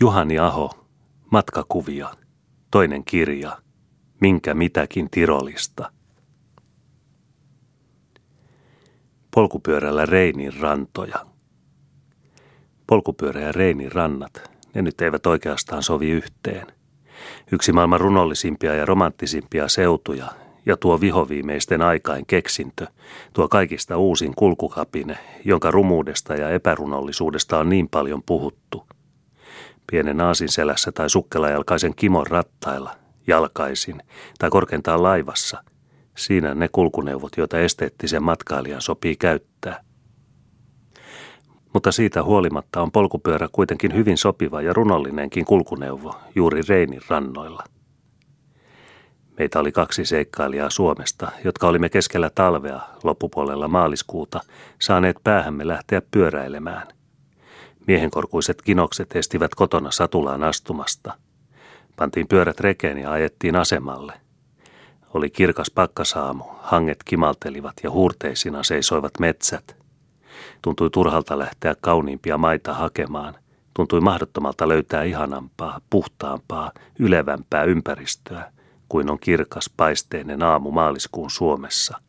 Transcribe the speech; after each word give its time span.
Juhani 0.00 0.38
Aho, 0.38 0.70
matkakuvia, 1.30 2.08
toinen 2.70 3.04
kirja, 3.04 3.58
minkä 4.20 4.54
mitäkin 4.54 5.10
Tirolista. 5.10 5.90
Polkupyörällä 9.34 10.06
Reinin 10.06 10.60
rantoja. 10.60 11.26
Polkupyörä 12.86 13.40
ja 13.40 13.52
Reinin 13.52 13.92
rannat, 13.92 14.50
ne 14.74 14.82
nyt 14.82 15.00
eivät 15.00 15.26
oikeastaan 15.26 15.82
sovi 15.82 16.10
yhteen. 16.10 16.66
Yksi 17.52 17.72
maailman 17.72 18.00
runollisimpia 18.00 18.74
ja 18.74 18.84
romanttisimpia 18.84 19.68
seutuja 19.68 20.26
ja 20.66 20.76
tuo 20.76 21.00
vihoviimeisten 21.00 21.82
aikain 21.82 22.26
keksintö, 22.26 22.86
tuo 23.32 23.48
kaikista 23.48 23.96
uusin 23.96 24.34
kulkukapine, 24.34 25.18
jonka 25.44 25.70
rumuudesta 25.70 26.34
ja 26.34 26.50
epärunollisuudesta 26.50 27.58
on 27.58 27.68
niin 27.68 27.88
paljon 27.88 28.22
puhuttu– 28.22 28.86
pienen 29.90 30.20
aasin 30.20 30.48
selässä 30.48 30.92
tai 30.92 31.10
sukkelajalkaisen 31.10 31.94
kimon 31.94 32.26
rattailla, 32.26 32.96
jalkaisin 33.26 34.02
tai 34.38 34.50
korkeintaan 34.50 35.02
laivassa. 35.02 35.62
Siinä 36.16 36.54
ne 36.54 36.68
kulkuneuvot, 36.72 37.36
joita 37.36 37.58
esteettisen 37.58 38.22
matkailijan 38.22 38.80
sopii 38.80 39.16
käyttää. 39.16 39.80
Mutta 41.72 41.92
siitä 41.92 42.22
huolimatta 42.22 42.82
on 42.82 42.92
polkupyörä 42.92 43.48
kuitenkin 43.52 43.94
hyvin 43.94 44.18
sopiva 44.18 44.62
ja 44.62 44.72
runollinenkin 44.72 45.44
kulkuneuvo 45.44 46.14
juuri 46.34 46.60
Reinin 46.68 47.00
rannoilla. 47.08 47.64
Meitä 49.38 49.60
oli 49.60 49.72
kaksi 49.72 50.04
seikkailijaa 50.04 50.70
Suomesta, 50.70 51.32
jotka 51.44 51.68
olimme 51.68 51.88
keskellä 51.88 52.30
talvea 52.34 52.80
loppupuolella 53.04 53.68
maaliskuuta 53.68 54.40
saaneet 54.78 55.16
päähämme 55.24 55.68
lähteä 55.68 56.02
pyöräilemään. 56.10 56.95
Miehenkorkuiset 57.86 58.62
kinokset 58.62 59.16
estivät 59.16 59.54
kotona 59.54 59.90
satulaan 59.90 60.44
astumasta. 60.44 61.14
Pantiin 61.96 62.28
pyörät 62.28 62.60
rekeen 62.60 62.98
ja 62.98 63.12
ajettiin 63.12 63.56
asemalle. 63.56 64.12
Oli 65.14 65.30
kirkas 65.30 65.70
pakkasaamu, 65.70 66.44
hanget 66.60 66.98
kimaltelivat 67.04 67.74
ja 67.82 67.90
huurteisina 67.90 68.62
seisoivat 68.62 69.12
metsät. 69.20 69.76
Tuntui 70.62 70.90
turhalta 70.90 71.38
lähteä 71.38 71.74
kauniimpia 71.80 72.38
maita 72.38 72.74
hakemaan. 72.74 73.34
Tuntui 73.74 74.00
mahdottomalta 74.00 74.68
löytää 74.68 75.02
ihanampaa, 75.02 75.80
puhtaampaa, 75.90 76.72
ylevämpää 76.98 77.64
ympäristöä 77.64 78.52
kuin 78.88 79.10
on 79.10 79.18
kirkas 79.18 79.70
paisteinen 79.76 80.42
aamu 80.42 80.70
maaliskuun 80.70 81.30
Suomessa. 81.30 82.00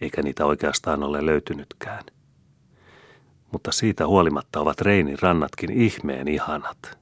Eikä 0.00 0.22
niitä 0.22 0.46
oikeastaan 0.46 1.02
ole 1.02 1.26
löytynytkään 1.26 2.04
mutta 3.52 3.72
siitä 3.72 4.06
huolimatta 4.06 4.60
ovat 4.60 4.80
Reinin 4.80 5.18
rannatkin 5.22 5.70
ihmeen 5.70 6.28
ihanat. 6.28 6.98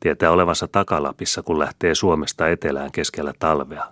Tietää 0.00 0.30
olevansa 0.30 0.68
takalapissa, 0.68 1.42
kun 1.42 1.58
lähtee 1.58 1.94
Suomesta 1.94 2.48
etelään 2.48 2.92
keskellä 2.92 3.32
talvea. 3.38 3.90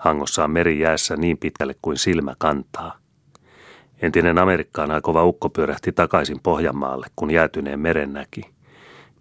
Hangossa 0.00 0.44
on 0.44 0.50
meri 0.50 0.80
jäässä 0.80 1.16
niin 1.16 1.38
pitkälle 1.38 1.74
kuin 1.82 1.96
silmä 1.96 2.34
kantaa. 2.38 2.98
Entinen 4.02 4.38
Amerikkaan 4.38 4.90
aikova 4.90 5.24
ukko 5.24 5.48
pyörähti 5.48 5.92
takaisin 5.92 6.40
Pohjanmaalle, 6.42 7.06
kun 7.16 7.30
jäätyneen 7.30 7.80
meren 7.80 8.12
näki. 8.12 8.42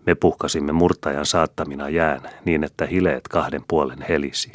Me 0.05 0.15
puhkasimme 0.15 0.71
murtajan 0.71 1.25
saattamina 1.25 1.89
jään 1.89 2.21
niin, 2.45 2.63
että 2.63 2.85
hileet 2.85 3.27
kahden 3.27 3.61
puolen 3.67 4.05
helisi. 4.09 4.51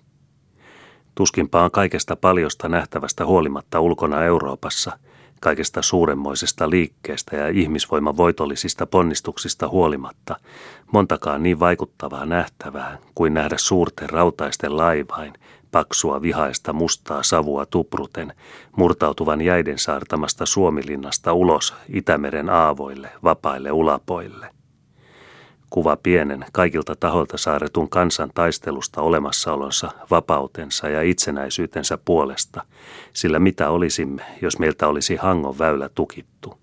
Tuskinpa 1.14 1.64
on 1.64 1.70
kaikesta 1.70 2.16
paljosta 2.16 2.68
nähtävästä 2.68 3.26
huolimatta 3.26 3.80
ulkona 3.80 4.24
Euroopassa– 4.24 4.98
kaikesta 5.42 5.82
suuremmoisesta 5.82 6.70
liikkeestä 6.70 7.36
ja 7.36 7.48
ihmisvoiman 7.48 8.16
voitollisista 8.16 8.86
ponnistuksista 8.86 9.68
huolimatta, 9.68 10.36
montakaan 10.92 11.42
niin 11.42 11.60
vaikuttavaa 11.60 12.26
nähtävää 12.26 12.98
kuin 13.14 13.34
nähdä 13.34 13.56
suurten 13.58 14.10
rautaisten 14.10 14.76
laivain, 14.76 15.32
paksua 15.70 16.22
vihaista 16.22 16.72
mustaa 16.72 17.22
savua 17.22 17.66
tupruten, 17.66 18.32
murtautuvan 18.76 19.40
jäiden 19.40 19.78
saartamasta 19.78 20.46
Suomilinnasta 20.46 21.32
ulos 21.32 21.74
Itämeren 21.88 22.50
aavoille, 22.50 23.10
vapaille 23.22 23.72
ulapoille– 23.72 24.50
kuva 25.72 25.96
pienen, 26.02 26.44
kaikilta 26.52 26.96
taholta 26.96 27.38
saaretun 27.38 27.90
kansan 27.90 28.30
taistelusta 28.34 29.00
olemassaolonsa, 29.00 29.90
vapautensa 30.10 30.88
ja 30.88 31.02
itsenäisyytensä 31.02 31.98
puolesta, 32.04 32.62
sillä 33.12 33.38
mitä 33.38 33.70
olisimme, 33.70 34.22
jos 34.42 34.58
meiltä 34.58 34.88
olisi 34.88 35.16
Hangon 35.16 35.58
väylä 35.58 35.88
tukittu. 35.88 36.58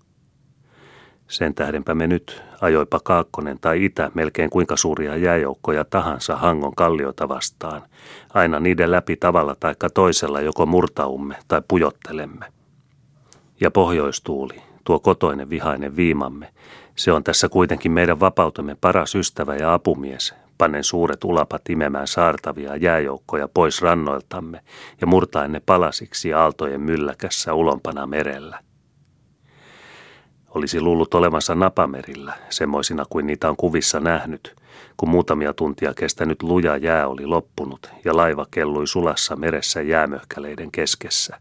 Sen 1.28 1.54
tähdenpä 1.54 1.94
me 1.94 2.06
nyt, 2.06 2.42
ajoipa 2.60 3.00
Kaakkonen 3.04 3.58
tai 3.60 3.84
Itä 3.84 4.10
melkein 4.14 4.50
kuinka 4.50 4.76
suuria 4.76 5.16
jääjoukkoja 5.16 5.84
tahansa 5.84 6.36
Hangon 6.36 6.74
kalliota 6.74 7.28
vastaan, 7.28 7.82
aina 8.34 8.60
niiden 8.60 8.90
läpi 8.90 9.16
tavalla 9.16 9.54
tai 9.60 9.74
toisella 9.94 10.40
joko 10.40 10.66
murtaumme 10.66 11.36
tai 11.48 11.62
pujottelemme. 11.68 12.46
Ja 13.60 13.70
pohjoistuuli, 13.70 14.62
tuo 14.84 14.98
kotoinen 14.98 15.50
vihainen 15.50 15.96
viimamme, 15.96 16.52
se 17.00 17.12
on 17.12 17.24
tässä 17.24 17.48
kuitenkin 17.48 17.92
meidän 17.92 18.20
vapautemme 18.20 18.76
paras 18.80 19.14
ystävä 19.14 19.56
ja 19.56 19.74
apumies, 19.74 20.34
pannen 20.58 20.84
suuret 20.84 21.24
ulapat 21.24 21.70
imemään 21.70 22.06
saartavia 22.06 22.76
jääjoukkoja 22.76 23.48
pois 23.48 23.82
rannoiltamme 23.82 24.60
ja 25.00 25.06
murtaen 25.06 25.52
ne 25.52 25.60
palasiksi 25.66 26.34
aaltojen 26.34 26.80
mylläkässä 26.80 27.54
ulompana 27.54 28.06
merellä. 28.06 28.58
Olisi 30.48 30.80
luullut 30.80 31.14
olevansa 31.14 31.54
napamerillä, 31.54 32.32
semmoisina 32.50 33.04
kuin 33.10 33.26
niitä 33.26 33.48
on 33.48 33.56
kuvissa 33.56 34.00
nähnyt, 34.00 34.56
kun 34.96 35.10
muutamia 35.10 35.52
tuntia 35.52 35.94
kestänyt 35.94 36.42
luja 36.42 36.76
jää 36.76 37.08
oli 37.08 37.26
loppunut 37.26 37.90
ja 38.04 38.16
laiva 38.16 38.46
kellui 38.50 38.86
sulassa 38.86 39.36
meressä 39.36 39.82
jäämöhkäleiden 39.82 40.72
keskessä. 40.72 41.40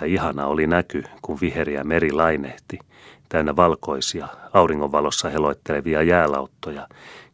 Ja 0.00 0.06
ihana 0.06 0.46
oli 0.46 0.66
näky, 0.66 1.04
kun 1.22 1.38
viheriä 1.40 1.84
meri 1.84 2.12
lainehti– 2.12 2.78
täynnä 3.30 3.56
valkoisia, 3.56 4.28
auringonvalossa 4.52 5.28
heloittelevia 5.28 6.02
jäälauttoja, 6.02 6.88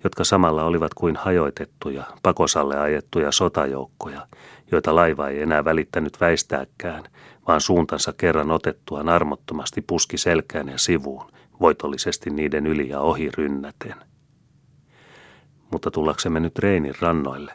jotka 0.05 0.25
samalla 0.25 0.65
olivat 0.65 0.95
kuin 0.95 1.17
hajoitettuja, 1.17 2.05
pakosalle 2.23 2.79
ajettuja 2.79 3.33
sotajoukkoja, 3.33 4.27
joita 4.73 4.95
laiva 4.95 5.29
ei 5.29 5.43
enää 5.43 5.65
välittänyt 5.65 6.21
väistääkään, 6.21 7.05
vaan 7.49 7.61
suuntansa 7.61 8.12
kerran 8.17 8.51
otettuaan 8.51 9.09
armottomasti 9.09 9.83
puski 9.83 10.19
selkään 10.19 10.69
ja 10.69 10.79
sivuun, 10.79 11.33
voitollisesti 11.61 12.31
niiden 12.31 12.67
yli 12.67 12.89
ja 12.89 13.01
ohi 13.01 13.31
rynnäten. 13.39 13.95
Mutta 15.73 15.91
tullaksemme 15.91 16.41
nyt 16.41 16.59
Reinin 16.59 16.95
rannoille. 17.01 17.53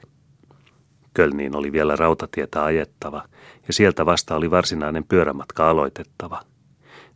Kölniin 1.14 1.56
oli 1.56 1.72
vielä 1.72 1.96
rautatietä 1.96 2.64
ajettava, 2.64 3.24
ja 3.68 3.74
sieltä 3.74 4.06
vasta 4.06 4.36
oli 4.36 4.52
varsinainen 4.52 5.04
pyörämatka 5.04 5.70
aloitettava– 5.70 6.42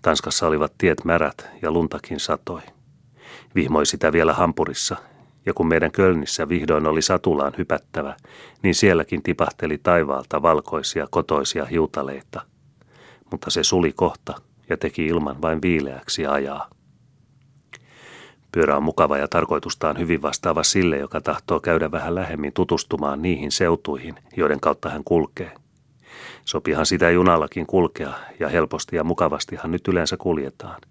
Tanskassa 0.05 0.47
olivat 0.47 0.73
tiet 0.77 1.05
märät 1.05 1.49
ja 1.61 1.71
luntakin 1.71 2.19
satoi. 2.19 2.61
Vihmoi 3.55 3.85
sitä 3.85 4.11
vielä 4.11 4.33
Hampurissa, 4.33 4.95
ja 5.45 5.53
kun 5.53 5.67
meidän 5.67 5.91
Kölnissä 5.91 6.49
vihdoin 6.49 6.88
oli 6.88 7.01
satulaan 7.01 7.53
hypättävä, 7.57 8.15
niin 8.63 8.75
sielläkin 8.75 9.23
tipahteli 9.23 9.77
taivaalta 9.77 10.41
valkoisia 10.41 11.07
kotoisia 11.11 11.65
hiutaleita. 11.65 12.41
Mutta 13.31 13.49
se 13.51 13.63
suli 13.63 13.94
kohta 13.94 14.35
ja 14.69 14.77
teki 14.77 15.05
ilman 15.05 15.41
vain 15.41 15.61
viileäksi 15.61 16.25
ajaa. 16.25 16.69
Pyörä 18.51 18.77
on 18.77 18.83
mukava 18.83 19.17
ja 19.17 19.27
tarkoitustaan 19.27 19.99
hyvin 19.99 20.21
vastaava 20.21 20.63
sille, 20.63 20.97
joka 20.97 21.21
tahtoo 21.21 21.59
käydä 21.59 21.91
vähän 21.91 22.15
lähemmin 22.15 22.53
tutustumaan 22.53 23.21
niihin 23.21 23.51
seutuihin, 23.51 24.15
joiden 24.38 24.59
kautta 24.59 24.89
hän 24.89 25.03
kulkee– 25.03 25.51
Sopihan 26.45 26.85
sitä 26.85 27.09
junallakin 27.09 27.65
kulkea 27.65 28.13
ja 28.39 28.49
helposti 28.49 28.95
ja 28.95 29.03
mukavastihan 29.03 29.71
nyt 29.71 29.87
yleensä 29.87 30.17
kuljetaan. 30.17 30.81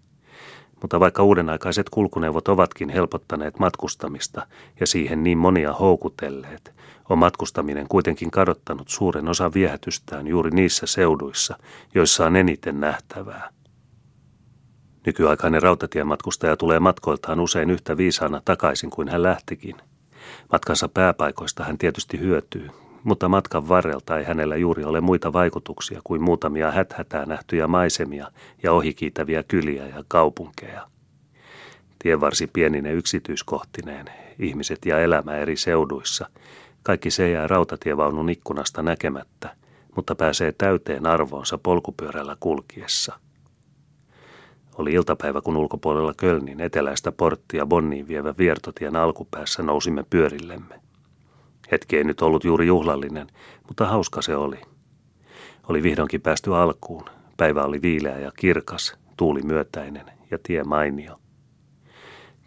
Mutta 0.83 1.01
vaikka 1.01 1.23
uudenaikaiset 1.23 1.91
kulkuneuvot 1.91 2.49
ovatkin 2.49 2.89
helpottaneet 2.89 3.59
matkustamista 3.59 4.47
ja 4.81 4.87
siihen 4.87 5.23
niin 5.23 5.39
monia 5.39 5.73
houkutelleet, 5.73 6.75
on 7.09 7.19
matkustaminen 7.19 7.89
kuitenkin 7.89 8.31
kadottanut 8.31 8.89
suuren 8.89 9.29
osan 9.29 9.55
viehätystään 9.55 10.27
juuri 10.27 10.51
niissä 10.51 10.87
seuduissa, 10.87 11.59
joissa 11.95 12.27
on 12.27 12.37
eniten 12.37 12.81
nähtävää. 12.81 13.51
Nykyaikainen 15.07 15.63
rautatiematkustaja 15.63 16.57
tulee 16.57 16.81
matkoiltaan 16.81 17.41
usein 17.41 17.71
yhtä 17.71 17.97
viisaana 17.97 18.43
takaisin 18.45 18.91
kuin 18.91 19.09
hän 19.09 19.23
lähtikin. 19.23 19.77
Matkansa 20.53 20.89
pääpaikoista 20.89 21.65
hän 21.65 21.79
tietysti 21.79 22.21
hyötyy, 22.21 22.71
mutta 23.05 23.29
matkan 23.29 23.69
varrelta 23.69 24.19
ei 24.19 24.25
hänellä 24.25 24.57
juuri 24.57 24.85
ole 24.85 25.01
muita 25.01 25.33
vaikutuksia 25.33 26.01
kuin 26.05 26.23
muutamia 26.23 26.71
häthätää 26.71 27.27
nähtyjä 27.27 27.67
maisemia 27.67 28.31
ja 28.63 28.73
ohikiitäviä 28.73 29.43
kyliä 29.43 29.87
ja 29.87 30.05
kaupunkeja. 30.09 30.87
Tienvarsi 31.99 32.47
pienine 32.47 32.93
yksityiskohtineen, 32.93 34.07
ihmiset 34.39 34.87
ja 34.87 35.01
elämä 35.01 35.37
eri 35.37 35.57
seuduissa, 35.57 36.27
kaikki 36.83 37.11
se 37.11 37.31
jää 37.31 37.47
rautatievaunun 37.47 38.31
ikkunasta 38.31 38.83
näkemättä, 38.83 39.57
mutta 39.97 40.15
pääsee 40.15 40.53
täyteen 40.53 41.07
arvoonsa 41.07 41.59
polkupyörällä 41.59 42.37
kulkiessa. 42.41 43.19
Oli 44.79 44.93
iltapäivä, 44.93 45.41
kun 45.41 45.57
ulkopuolella 45.57 46.15
Kölnin 46.17 46.61
eteläistä 46.61 47.13
porttia 47.13 47.67
Bonniin 47.67 48.09
vievä 48.09 48.35
viertotien 48.39 48.97
alkupäässä 48.97 49.63
nousimme 49.63 50.05
pyörillemme. 50.11 50.84
Hetki 51.73 51.97
ei 51.97 52.05
nyt 52.05 52.23
ollut 52.23 52.45
juuri 52.45 52.67
juhlallinen, 52.67 53.27
mutta 53.69 53.87
hauska 53.87 54.23
se 54.23 54.37
oli. 54.37 54.61
Oli 55.69 55.83
vihdoinkin 55.83 56.21
päästy 56.21 56.55
alkuun. 56.55 57.05
Päivä 57.37 57.63
oli 57.63 57.83
viileä 57.83 58.19
ja 58.19 58.33
kirkas, 58.37 58.95
tuuli 59.17 59.43
myötäinen 59.43 60.07
ja 60.31 60.39
tie 60.43 60.65
mainio. 60.65 61.21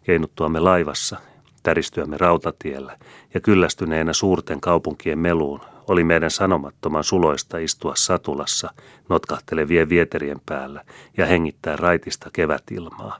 Keinuttuamme 0.03 0.59
laivassa, 0.59 1.17
täristyämme 1.63 2.17
rautatiellä 2.17 2.97
ja 3.33 3.41
kyllästyneenä 3.41 4.13
suurten 4.13 4.61
kaupunkien 4.61 5.19
meluun 5.19 5.61
oli 5.87 6.03
meidän 6.03 6.31
sanomattoman 6.31 7.03
suloista 7.03 7.57
istua 7.57 7.93
satulassa 7.95 8.73
notkahtelevien 9.09 9.89
vieterien 9.89 10.41
päällä 10.45 10.83
ja 11.17 11.25
hengittää 11.25 11.75
raitista 11.75 12.29
kevätilmaa. 12.33 13.19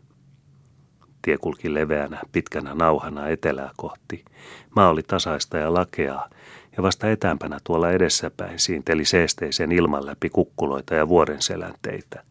Tie 1.28 1.38
kulki 1.38 1.74
leveänä, 1.74 2.22
pitkänä 2.32 2.74
nauhana 2.74 3.28
etelää 3.28 3.72
kohti. 3.78 4.26
Maa 4.76 4.90
oli 4.90 5.04
tasaista 5.04 5.58
ja 5.58 5.74
lakeaa, 5.74 6.30
ja 6.78 6.84
vasta 6.84 7.10
etäämpänä 7.10 7.58
tuolla 7.64 7.92
edessäpäin 7.92 8.60
siinteli 8.60 9.06
seesteisen 9.06 9.72
ilman 9.72 10.06
läpi 10.06 10.30
kukkuloita 10.30 10.96
ja 10.96 11.08
vuoren 11.08 11.42
selänteitä. 11.42 12.24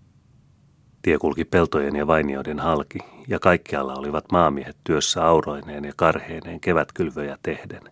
Tie 1.02 1.18
kulki 1.18 1.44
peltojen 1.44 1.96
ja 1.96 2.06
vainioiden 2.06 2.58
halki, 2.58 2.98
ja 3.28 3.38
kaikkialla 3.38 3.94
olivat 3.94 4.24
maamiehet 4.32 4.76
työssä 4.84 5.26
auroineen 5.26 5.84
ja 5.84 5.92
karheineen 5.96 6.60
kevätkylvöjä 6.60 7.38
tehden. 7.42 7.82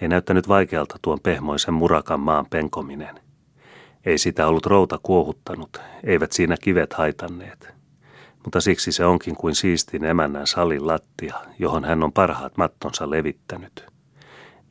Ei 0.00 0.08
näyttänyt 0.08 0.48
vaikealta 0.48 0.98
tuon 1.02 1.20
pehmoisen 1.22 1.74
murakan 1.74 2.20
maan 2.20 2.46
penkominen. 2.50 3.20
Ei 4.06 4.18
sitä 4.18 4.46
ollut 4.46 4.66
routa 4.66 4.98
kuohuttanut, 5.02 5.80
eivät 6.04 6.32
siinä 6.32 6.56
kivet 6.62 6.92
haitanneet. 6.92 7.75
Mutta 8.46 8.60
siksi 8.60 8.92
se 8.92 9.04
onkin 9.04 9.36
kuin 9.36 9.54
siistin 9.54 10.04
emännän 10.04 10.46
salin 10.46 10.86
lattia, 10.86 11.34
johon 11.58 11.84
hän 11.84 12.02
on 12.02 12.12
parhaat 12.12 12.56
mattonsa 12.56 13.10
levittänyt. 13.10 13.86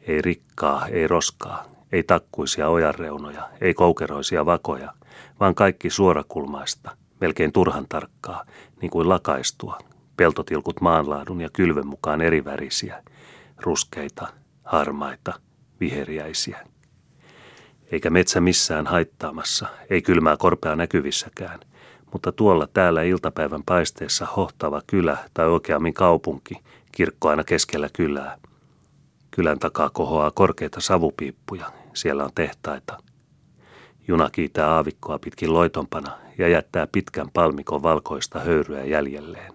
Ei 0.07 0.21
rikkaa, 0.21 0.87
ei 0.87 1.07
roskaa, 1.07 1.65
ei 1.91 2.03
takkuisia 2.03 2.69
ojanreunoja, 2.69 3.49
ei 3.61 3.73
koukeroisia 3.73 4.45
vakoja, 4.45 4.93
vaan 5.39 5.55
kaikki 5.55 5.89
suorakulmaista, 5.89 6.97
melkein 7.21 7.51
turhan 7.51 7.85
tarkkaa, 7.89 8.45
niin 8.81 8.91
kuin 8.91 9.09
lakaistua, 9.09 9.79
peltotilkut 10.17 10.81
maanlaadun 10.81 11.41
ja 11.41 11.49
kylvön 11.53 11.87
mukaan 11.87 12.21
erivärisiä, 12.21 13.03
ruskeita, 13.57 14.27
harmaita, 14.63 15.33
viheriäisiä. 15.79 16.67
Eikä 17.91 18.09
metsä 18.09 18.41
missään 18.41 18.87
haittaamassa, 18.87 19.67
ei 19.89 20.01
kylmää 20.01 20.37
korpea 20.37 20.75
näkyvissäkään, 20.75 21.59
mutta 22.15 22.31
tuolla 22.31 22.67
täällä 22.67 23.03
iltapäivän 23.03 23.63
paisteessa 23.65 24.27
hohtava 24.35 24.81
kylä 24.87 25.17
tai 25.33 25.47
oikeammin 25.47 25.93
kaupunki, 25.93 26.53
kirkko 26.91 27.29
aina 27.29 27.43
keskellä 27.43 27.89
kylää. 27.93 28.37
Kylän 29.31 29.59
takaa 29.59 29.89
kohoaa 29.89 30.31
korkeita 30.31 30.81
savupiippuja, 30.81 31.71
siellä 31.93 32.23
on 32.23 32.29
tehtaita. 32.35 32.97
Juna 34.07 34.29
kiitää 34.29 34.73
aavikkoa 34.73 35.19
pitkin 35.19 35.53
loitompana 35.53 36.11
ja 36.37 36.47
jättää 36.47 36.87
pitkän 36.91 37.29
palmikon 37.33 37.83
valkoista 37.83 38.39
höyryä 38.39 38.83
jäljelleen 38.83 39.53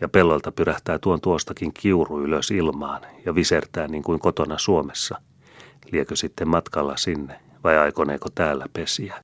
ja 0.00 0.08
pellolta 0.08 0.52
pyrähtää 0.52 0.98
tuon 0.98 1.20
tuostakin 1.20 1.72
kiuru 1.74 2.20
ylös 2.20 2.50
ilmaan 2.50 3.02
ja 3.24 3.34
visertää 3.34 3.88
niin 3.88 4.02
kuin 4.02 4.20
kotona 4.20 4.58
Suomessa. 4.58 5.20
Liekö 5.90 6.16
sitten 6.16 6.48
matkalla 6.48 6.96
sinne 6.96 7.40
vai 7.64 7.78
aikoneeko 7.78 8.28
täällä 8.34 8.66
pesiä? 8.72 9.22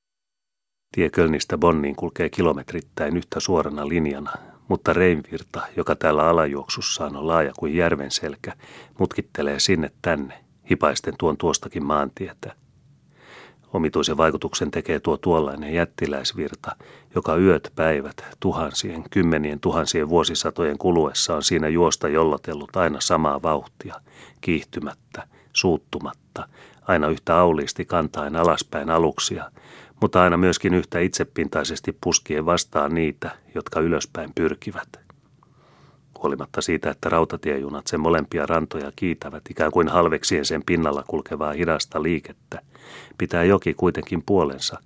Tie 0.91 1.09
Kölnistä 1.09 1.57
Bonniin 1.57 1.95
kulkee 1.95 2.29
kilometrittäin 2.29 3.17
yhtä 3.17 3.39
suorana 3.39 3.87
linjana, 3.87 4.31
mutta 4.67 4.93
Reinvirta, 4.93 5.61
joka 5.77 5.95
täällä 5.95 6.27
alajuoksussaan 6.29 7.15
on 7.15 7.27
laaja 7.27 7.51
kuin 7.59 7.75
järven 7.75 8.11
selkä, 8.11 8.53
mutkittelee 8.99 9.59
sinne 9.59 9.91
tänne, 10.01 10.33
hipaisten 10.69 11.13
tuon 11.17 11.37
tuostakin 11.37 11.85
maantietä. 11.85 12.55
Omituisen 13.73 14.17
vaikutuksen 14.17 14.71
tekee 14.71 14.99
tuo 14.99 15.17
tuollainen 15.17 15.73
jättiläisvirta, 15.73 16.75
joka 17.15 17.35
yöt 17.37 17.71
päivät 17.75 18.23
tuhansien, 18.39 19.03
kymmenien 19.09 19.59
tuhansien 19.59 20.09
vuosisatojen 20.09 20.77
kuluessa 20.77 21.35
on 21.35 21.43
siinä 21.43 21.67
juosta 21.67 22.07
jollotellut 22.07 22.75
aina 22.75 23.01
samaa 23.01 23.41
vauhtia, 23.41 23.95
kiihtymättä, 24.41 25.27
suuttumatta, 25.53 26.47
aina 26.87 27.07
yhtä 27.07 27.37
auliisti 27.37 27.85
kantaen 27.85 28.35
alaspäin 28.35 28.89
aluksia, 28.89 29.51
mutta 30.01 30.21
aina 30.21 30.37
myöskin 30.37 30.73
yhtä 30.73 30.99
itsepintaisesti 30.99 31.97
puskien 32.03 32.45
vastaan 32.45 32.95
niitä, 32.95 33.31
jotka 33.55 33.79
ylöspäin 33.79 34.31
pyrkivät 34.35 34.99
huolimatta 36.23 36.61
siitä, 36.61 36.91
että 36.91 37.09
rautatiejunat 37.09 37.87
sen 37.87 37.99
molempia 37.99 38.45
rantoja 38.45 38.91
kiitävät 38.95 39.43
ikään 39.49 39.71
kuin 39.71 39.87
halveksien 39.87 40.45
sen 40.45 40.63
pinnalla 40.65 41.03
kulkevaa 41.07 41.53
hidasta 41.53 42.03
liikettä, 42.03 42.61
pitää 43.17 43.43
joki 43.43 43.73
kuitenkin 43.73 44.23
puolensa, 44.25 44.79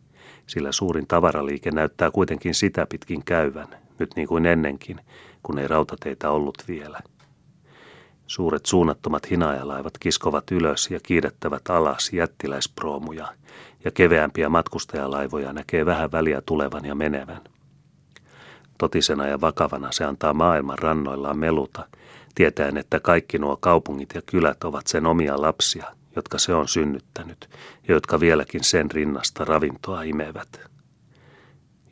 sillä 0.48 0.72
suurin 0.72 1.08
tavaraliike 1.08 1.72
näyttää 1.72 2.12
kuitenkin 2.12 2.56
sitä 2.56 2.88
pitkin 2.90 3.24
käyvän, 3.26 3.68
nyt 4.00 4.16
niin 4.16 4.28
kuin 4.28 4.46
ennenkin, 4.46 5.00
kun 5.44 5.60
ei 5.60 5.68
rautateitä 5.68 6.30
ollut 6.32 6.64
vielä. 6.68 7.00
Suuret 8.28 8.66
suunnattomat 8.66 9.30
hinaajalaivat 9.30 9.98
kiskovat 9.98 10.52
ylös 10.52 10.92
ja 10.92 11.00
kiidettävät 11.04 11.70
alas 11.70 12.14
jättiläisproomuja, 12.14 13.28
ja 13.86 13.92
keveämpiä 13.92 14.50
matkustajalaivoja 14.50 15.54
näkee 15.54 15.86
vähän 15.86 16.12
väliä 16.12 16.42
tulevan 16.46 16.86
ja 16.86 16.96
menevän. 16.96 17.42
Totisena 18.78 19.28
ja 19.28 19.42
vakavana 19.42 19.92
se 19.92 20.06
antaa 20.06 20.34
maailman 20.34 20.80
rannoillaan 20.80 21.38
meluta, 21.38 21.88
tietäen, 22.36 22.78
että 22.78 23.00
kaikki 23.00 23.38
nuo 23.38 23.58
kaupungit 23.58 24.10
ja 24.16 24.22
kylät 24.26 24.64
ovat 24.64 24.88
sen 24.88 25.06
omia 25.06 25.42
lapsia, 25.42 25.86
jotka 26.16 26.40
se 26.40 26.54
on 26.54 26.68
synnyttänyt 26.68 27.50
ja 27.88 27.94
jotka 27.94 28.20
vieläkin 28.20 28.64
sen 28.64 28.92
rinnasta 28.92 29.46
ravintoa 29.46 30.04
imevät. 30.04 30.60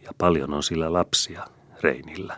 Ja 0.03 0.11
paljon 0.17 0.53
on 0.53 0.63
sillä 0.63 0.93
lapsia 0.93 1.47
Reinillä. 1.81 2.37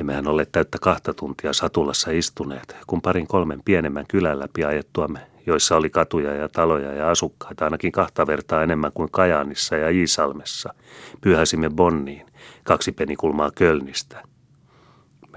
Emmehän 0.00 0.28
ole 0.28 0.46
täyttä 0.52 0.78
kahta 0.80 1.14
tuntia 1.14 1.52
satulassa 1.52 2.10
istuneet, 2.10 2.76
kun 2.86 3.02
parin 3.02 3.26
kolmen 3.26 3.62
pienemmän 3.64 4.06
kylän 4.08 4.38
läpi 4.38 4.64
ajettuamme 4.64 5.20
joissa 5.48 5.76
oli 5.76 5.90
katuja 5.90 6.34
ja 6.34 6.48
taloja 6.48 6.94
ja 6.94 7.10
asukkaita 7.10 7.64
ainakin 7.64 7.92
kahta 7.92 8.26
vertaa 8.26 8.62
enemmän 8.62 8.92
kuin 8.92 9.10
Kajaanissa 9.10 9.76
ja 9.76 9.90
Iisalmessa. 9.90 10.74
Pyhäsimme 11.20 11.70
Bonniin, 11.70 12.26
kaksi 12.64 12.92
penikulmaa 12.92 13.50
Kölnistä. 13.54 14.22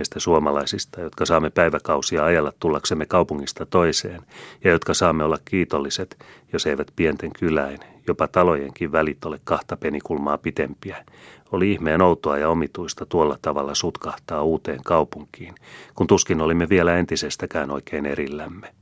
Meistä 0.01 0.19
suomalaisista, 0.19 1.01
jotka 1.01 1.25
saamme 1.25 1.50
päiväkausia 1.50 2.25
ajalla 2.25 2.53
tullaksemme 2.60 3.05
kaupungista 3.05 3.65
toiseen 3.65 4.22
ja 4.63 4.72
jotka 4.72 4.93
saamme 4.93 5.24
olla 5.24 5.38
kiitolliset, 5.46 6.25
jos 6.53 6.65
eivät 6.65 6.91
pienten 6.96 7.31
kyläin, 7.39 7.79
jopa 8.08 8.27
talojenkin 8.27 8.91
välit 8.91 9.25
ole 9.25 9.39
kahta 9.43 9.77
penikulmaa 9.77 10.38
pitempiä, 10.38 11.05
oli 11.51 11.72
ihmeen 11.72 12.01
outoa 12.01 12.38
ja 12.38 12.50
omituista 12.50 13.05
tuolla 13.05 13.38
tavalla 13.41 13.75
sutkahtaa 13.75 14.43
uuteen 14.43 14.84
kaupunkiin, 14.86 15.55
kun 15.96 16.08
tuskin 16.08 16.41
olimme 16.41 16.70
vielä 16.70 16.98
entisestäkään 16.98 17.72
oikein 17.72 18.05
erillämme. 18.05 18.74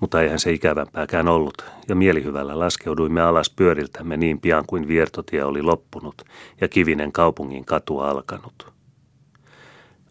Mutta 0.00 0.22
eihän 0.22 0.38
se 0.38 0.52
ikävämpääkään 0.52 1.28
ollut, 1.28 1.64
ja 1.88 1.94
mielihyvällä 1.94 2.58
laskeuduimme 2.58 3.20
alas 3.20 3.50
pyöriltämme 3.50 4.16
niin 4.16 4.40
pian 4.40 4.64
kuin 4.66 4.88
viertotie 4.88 5.44
oli 5.44 5.62
loppunut 5.62 6.22
ja 6.60 6.68
kivinen 6.68 7.12
kaupungin 7.12 7.64
katu 7.64 7.98
alkanut. 7.98 8.74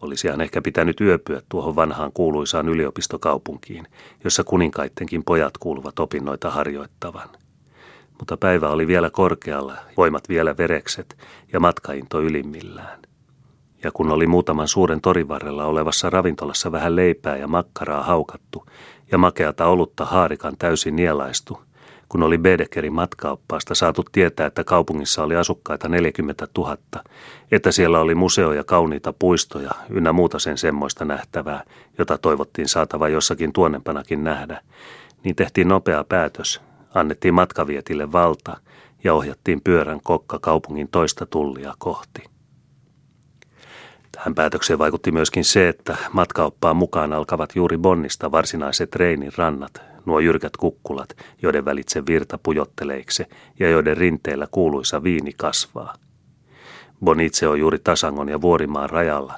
Olisihan 0.04 0.40
ehkä 0.40 0.62
pitänyt 0.62 1.00
yöpyä 1.00 1.42
tuohon 1.48 1.76
vanhaan 1.76 2.12
kuuluisaan 2.12 2.68
yliopistokaupunkiin, 2.68 3.86
jossa 4.24 4.44
kuninkaittenkin 4.44 5.24
pojat 5.24 5.58
kuuluvat 5.58 5.98
opinnoita 5.98 6.50
harjoittavan. 6.50 7.28
Mutta 8.18 8.36
päivä 8.36 8.68
oli 8.68 8.86
vielä 8.86 9.10
korkealla, 9.10 9.76
voimat 9.96 10.28
vielä 10.28 10.56
verekset 10.56 11.16
ja 11.52 11.60
matkainto 11.60 12.20
ylimmillään. 12.20 13.02
Ja 13.84 13.90
kun 13.92 14.10
oli 14.10 14.26
muutaman 14.26 14.68
suuren 14.68 15.00
torin 15.00 15.28
varrella 15.28 15.64
olevassa 15.64 16.10
ravintolassa 16.10 16.72
vähän 16.72 16.96
leipää 16.96 17.36
ja 17.36 17.48
makkaraa 17.48 18.02
haukattu, 18.02 18.66
ja 19.12 19.18
makeata 19.18 19.66
olutta 19.66 20.04
haarikan 20.04 20.56
täysin 20.58 20.96
nielaistu, 20.96 21.60
kun 22.08 22.22
oli 22.22 22.38
Bedekerin 22.38 22.92
matkaoppaasta 22.92 23.74
saatu 23.74 24.04
tietää, 24.12 24.46
että 24.46 24.64
kaupungissa 24.64 25.22
oli 25.22 25.36
asukkaita 25.36 25.88
40 25.88 26.48
000, 26.58 26.76
että 27.52 27.72
siellä 27.72 28.00
oli 28.00 28.14
museo 28.14 28.52
ja 28.52 28.64
kauniita 28.64 29.12
puistoja 29.18 29.70
ynnä 29.90 30.12
muuta 30.12 30.38
sen 30.38 30.58
semmoista 30.58 31.04
nähtävää, 31.04 31.64
jota 31.98 32.18
toivottiin 32.18 32.68
saatava 32.68 33.08
jossakin 33.08 33.52
tuonnempanakin 33.52 34.24
nähdä, 34.24 34.60
niin 35.24 35.36
tehtiin 35.36 35.68
nopea 35.68 36.04
päätös, 36.04 36.60
annettiin 36.94 37.34
matkavietille 37.34 38.12
valta 38.12 38.56
ja 39.04 39.14
ohjattiin 39.14 39.60
pyörän 39.64 40.00
kokka 40.02 40.38
kaupungin 40.38 40.88
toista 40.88 41.26
tullia 41.26 41.74
kohti. 41.78 42.24
Tähän 44.12 44.34
päätökseen 44.34 44.78
vaikutti 44.78 45.12
myöskin 45.12 45.44
se, 45.44 45.68
että 45.68 45.96
matkaoppaan 46.12 46.76
mukaan 46.76 47.12
alkavat 47.12 47.56
juuri 47.56 47.78
Bonnista 47.78 48.32
varsinaiset 48.32 48.96
Reinin 48.96 49.32
rannat, 49.36 49.93
nuo 50.06 50.20
jyrkät 50.20 50.56
kukkulat, 50.56 51.16
joiden 51.42 51.64
välitse 51.64 52.06
virta 52.06 52.38
pujotteleikse 52.42 53.26
ja 53.58 53.70
joiden 53.70 53.96
rinteellä 53.96 54.46
kuuluisa 54.50 55.02
viini 55.02 55.32
kasvaa. 55.36 55.94
Bonitse 57.04 57.48
on 57.48 57.60
juuri 57.60 57.78
Tasangon 57.78 58.28
ja 58.28 58.40
Vuorimaan 58.40 58.90
rajalla, 58.90 59.34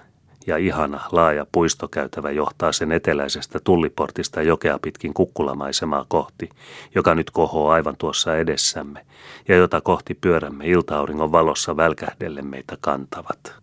ja 0.47 0.57
ihana, 0.57 1.01
laaja 1.13 1.47
puistokäytävä 1.53 2.31
johtaa 2.31 2.73
sen 2.73 2.93
eteläisestä 2.93 3.59
tulliportista 3.65 4.43
jokea 4.43 4.79
pitkin 4.83 5.15
kukkulamaisemaa 5.15 6.05
kohti, 6.09 6.51
joka 6.95 7.15
nyt 7.15 7.31
kohoo 7.31 7.71
aivan 7.71 7.97
tuossa 7.99 8.37
edessämme, 8.37 9.07
ja 9.49 9.57
jota 9.57 9.81
kohti 9.81 10.15
pyörämme 10.15 10.67
iltauringon 10.67 11.33
valossa 11.33 11.77
välkähdelle 11.77 12.43
meitä 12.43 12.79
kantavat. 12.81 13.55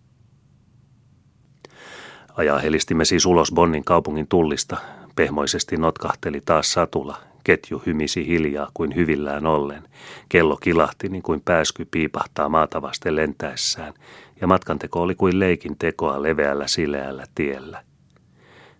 Ajahelistimme 2.35 3.05
siis 3.05 3.25
ulos 3.25 3.51
Bonnin 3.51 3.83
kaupungin 3.83 4.27
tullista, 4.27 4.77
pehmoisesti 5.15 5.77
notkahteli 5.77 6.41
taas 6.45 6.73
satula, 6.73 7.17
ketju 7.43 7.83
hymisi 7.85 8.27
hiljaa 8.27 8.71
kuin 8.73 8.95
hyvillään 8.95 9.45
ollen, 9.45 9.83
kello 10.29 10.57
kilahti 10.57 11.09
niin 11.09 11.23
kuin 11.23 11.41
pääsky 11.41 11.85
piipahtaa 11.91 12.49
maata 12.49 12.81
vasten 12.81 13.15
lentäessään, 13.15 13.93
ja 14.41 14.47
matkanteko 14.47 15.01
oli 15.01 15.15
kuin 15.15 15.39
leikin 15.39 15.77
tekoa 15.79 16.23
leveällä 16.23 16.67
sileällä 16.67 17.23
tiellä. 17.35 17.83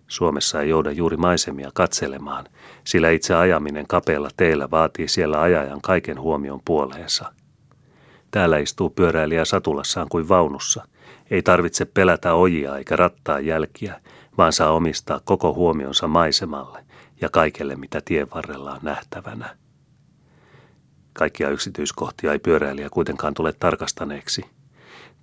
Suomessa 0.08 0.60
ei 0.60 0.68
jouda 0.68 0.90
juuri 0.90 1.16
maisemia 1.16 1.70
katselemaan, 1.74 2.44
sillä 2.84 3.10
itse 3.10 3.34
ajaminen 3.34 3.86
kapealla 3.86 4.28
teillä 4.36 4.70
vaatii 4.70 5.08
siellä 5.08 5.40
ajajan 5.40 5.80
kaiken 5.80 6.20
huomion 6.20 6.60
puoleensa. 6.64 7.32
Täällä 8.30 8.58
istuu 8.58 8.90
pyöräilijä 8.90 9.44
satulassaan 9.44 10.08
kuin 10.08 10.28
vaunussa. 10.28 10.84
Ei 11.30 11.42
tarvitse 11.42 11.84
pelätä 11.84 12.34
ojia 12.34 12.78
eikä 12.78 12.96
rattaa 12.96 13.40
jälkiä, 13.40 14.00
vaan 14.38 14.52
saa 14.52 14.72
omistaa 14.72 15.20
koko 15.24 15.54
huomionsa 15.54 16.08
maisemalle 16.08 16.84
ja 17.20 17.28
kaikelle, 17.28 17.76
mitä 17.76 18.00
tien 18.04 18.26
varrella 18.34 18.72
on 18.72 18.80
nähtävänä. 18.82 19.56
Kaikkia 21.12 21.50
yksityiskohtia 21.50 22.32
ei 22.32 22.38
pyöräilijä 22.38 22.90
kuitenkaan 22.90 23.34
tule 23.34 23.52
tarkastaneeksi– 23.52 24.44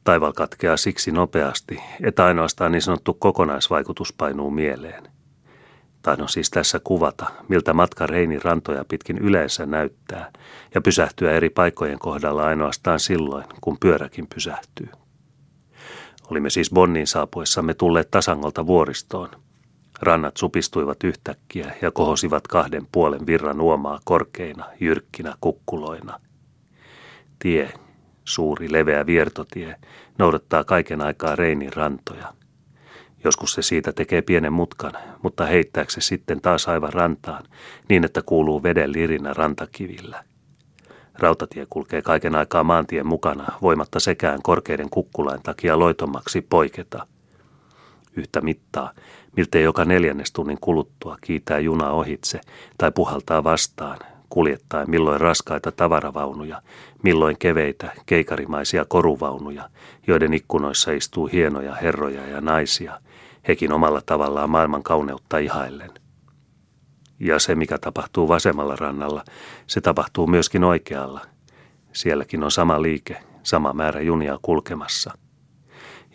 Taival 0.04 0.34
katkeaa 0.34 0.78
siksi 0.78 1.12
nopeasti, 1.12 1.80
että 2.04 2.26
ainoastaan 2.26 2.72
niin 2.72 2.82
sanottu 2.82 3.14
kokonaisvaikutus 3.14 4.14
painuu 4.14 4.52
mieleen. 4.52 5.04
Taidon 6.02 6.30
siis 6.30 6.50
tässä 6.50 6.80
kuvata, 6.84 7.26
miltä 7.48 7.74
matka 7.74 8.08
Reinin 8.08 8.42
rantoja 8.42 8.86
pitkin 8.86 9.18
yleensä 9.18 9.66
näyttää, 9.66 10.32
ja 10.76 10.82
pysähtyä 10.82 11.32
eri 11.32 11.50
paikkojen 11.50 12.00
kohdalla 12.00 12.46
ainoastaan 12.46 13.00
silloin, 13.00 13.46
kun 13.62 13.78
pyöräkin 13.80 14.28
pysähtyy. 14.36 15.01
Olimme 16.32 16.50
siis 16.50 16.72
Bonnin 16.72 17.08
saapuessamme 17.08 17.74
tulleet 17.74 18.12
tasangolta 18.12 18.68
vuoristoon. 18.68 19.30
Rannat 20.02 20.38
supistuivat 20.38 21.04
yhtäkkiä 21.04 21.76
ja 21.82 21.92
kohosivat 21.92 22.48
kahden 22.48 22.88
puolen 22.92 23.26
virran 23.26 23.62
uomaa 23.62 24.00
korkeina, 24.04 24.66
jyrkkinä 24.80 25.36
kukkuloina. 25.42 26.20
Tie, 27.40 27.74
Suuri 28.26 28.72
leveä 28.72 29.06
viertotie 29.06 29.76
noudattaa 30.18 30.64
kaiken 30.64 31.02
aikaa 31.02 31.36
Reinin 31.36 31.74
rantoja. 31.74 32.34
Joskus 33.24 33.54
se 33.54 33.62
siitä 33.62 33.92
tekee 33.92 34.22
pienen 34.22 34.54
mutkan, 34.54 34.94
mutta 35.22 35.46
heittääkö 35.46 35.92
se 35.92 36.02
sitten 36.02 36.42
taas 36.42 36.68
aivan 36.68 36.94
rantaan, 36.94 37.44
niin 37.90 38.04
että 38.04 38.22
kuuluu 38.22 38.64
veden 38.64 38.92
lirinä 38.92 39.34
rantakivillä. 39.34 40.24
Rautatie 41.22 41.68
kulkee 41.70 42.02
kaiken 42.02 42.36
aikaa 42.36 42.64
maantien 42.64 43.08
mukana, 43.08 43.54
voimatta 43.62 44.00
sekään 44.00 44.40
korkeiden 44.44 44.90
kukkulain 44.90 45.44
takia 45.44 45.80
loitommaksi 45.80 46.42
poiketa. 46.42 47.08
Yhtä 48.16 48.42
mittaa, 48.42 48.92
miltei 49.38 49.64
joka 49.64 49.86
neljännestunnin 49.86 50.58
kuluttua 50.62 51.18
kiitää 51.22 51.60
juna 51.60 51.90
ohitse 51.92 52.42
tai 52.78 52.92
puhaltaa 52.92 53.44
vastaan, 53.44 53.98
kuljettaen 54.30 54.90
milloin 54.90 55.22
raskaita 55.22 55.72
tavaravaunuja, 55.72 56.62
milloin 57.04 57.38
keveitä, 57.38 57.92
keikarimaisia 58.06 58.86
koruvaunuja, 58.86 59.70
joiden 60.08 60.34
ikkunoissa 60.34 60.92
istuu 60.92 61.28
hienoja 61.28 61.76
herroja 61.76 62.28
ja 62.28 62.42
naisia, 62.42 63.00
hekin 63.48 63.74
omalla 63.74 64.02
tavallaan 64.06 64.50
maailman 64.50 64.84
kauneutta 64.84 65.38
ihaillen. 65.38 66.01
Ja 67.22 67.40
se, 67.40 67.56
mikä 67.56 67.78
tapahtuu 67.78 68.28
vasemmalla 68.28 68.76
rannalla, 68.76 69.24
se 69.68 69.82
tapahtuu 69.82 70.28
myöskin 70.28 70.64
oikealla. 70.64 71.22
Sielläkin 71.94 72.44
on 72.44 72.52
sama 72.52 72.82
liike, 72.82 73.18
sama 73.44 73.74
määrä 73.74 74.02
junia 74.02 74.40
kulkemassa. 74.42 75.18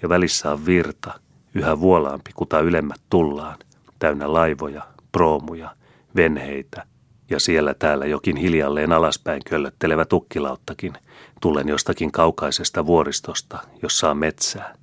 Ja 0.03 0.09
välissä 0.09 0.53
on 0.53 0.67
virta, 0.67 1.21
yhä 1.55 1.81
vuolaampi 1.81 2.31
kuta 2.35 2.61
ylemmät 2.61 3.01
tullaan, 3.11 3.59
täynnä 3.99 4.33
laivoja, 4.33 4.83
proomuja, 5.13 5.77
venheitä– 6.17 6.87
ja 7.31 7.41
siellä 7.41 7.75
täällä 7.75 8.07
jokin 8.07 8.37
hiljalleen 8.37 8.93
alaspäin 8.93 9.43
köllöttelevä 9.51 10.05
tukkilauttakin, 10.05 10.93
tulen 11.41 11.69
jostakin 11.69 12.13
kaukaisesta 12.13 12.87
vuoristosta, 12.87 13.59
jossa 13.83 14.11
on 14.11 14.17
metsää. 14.17 14.75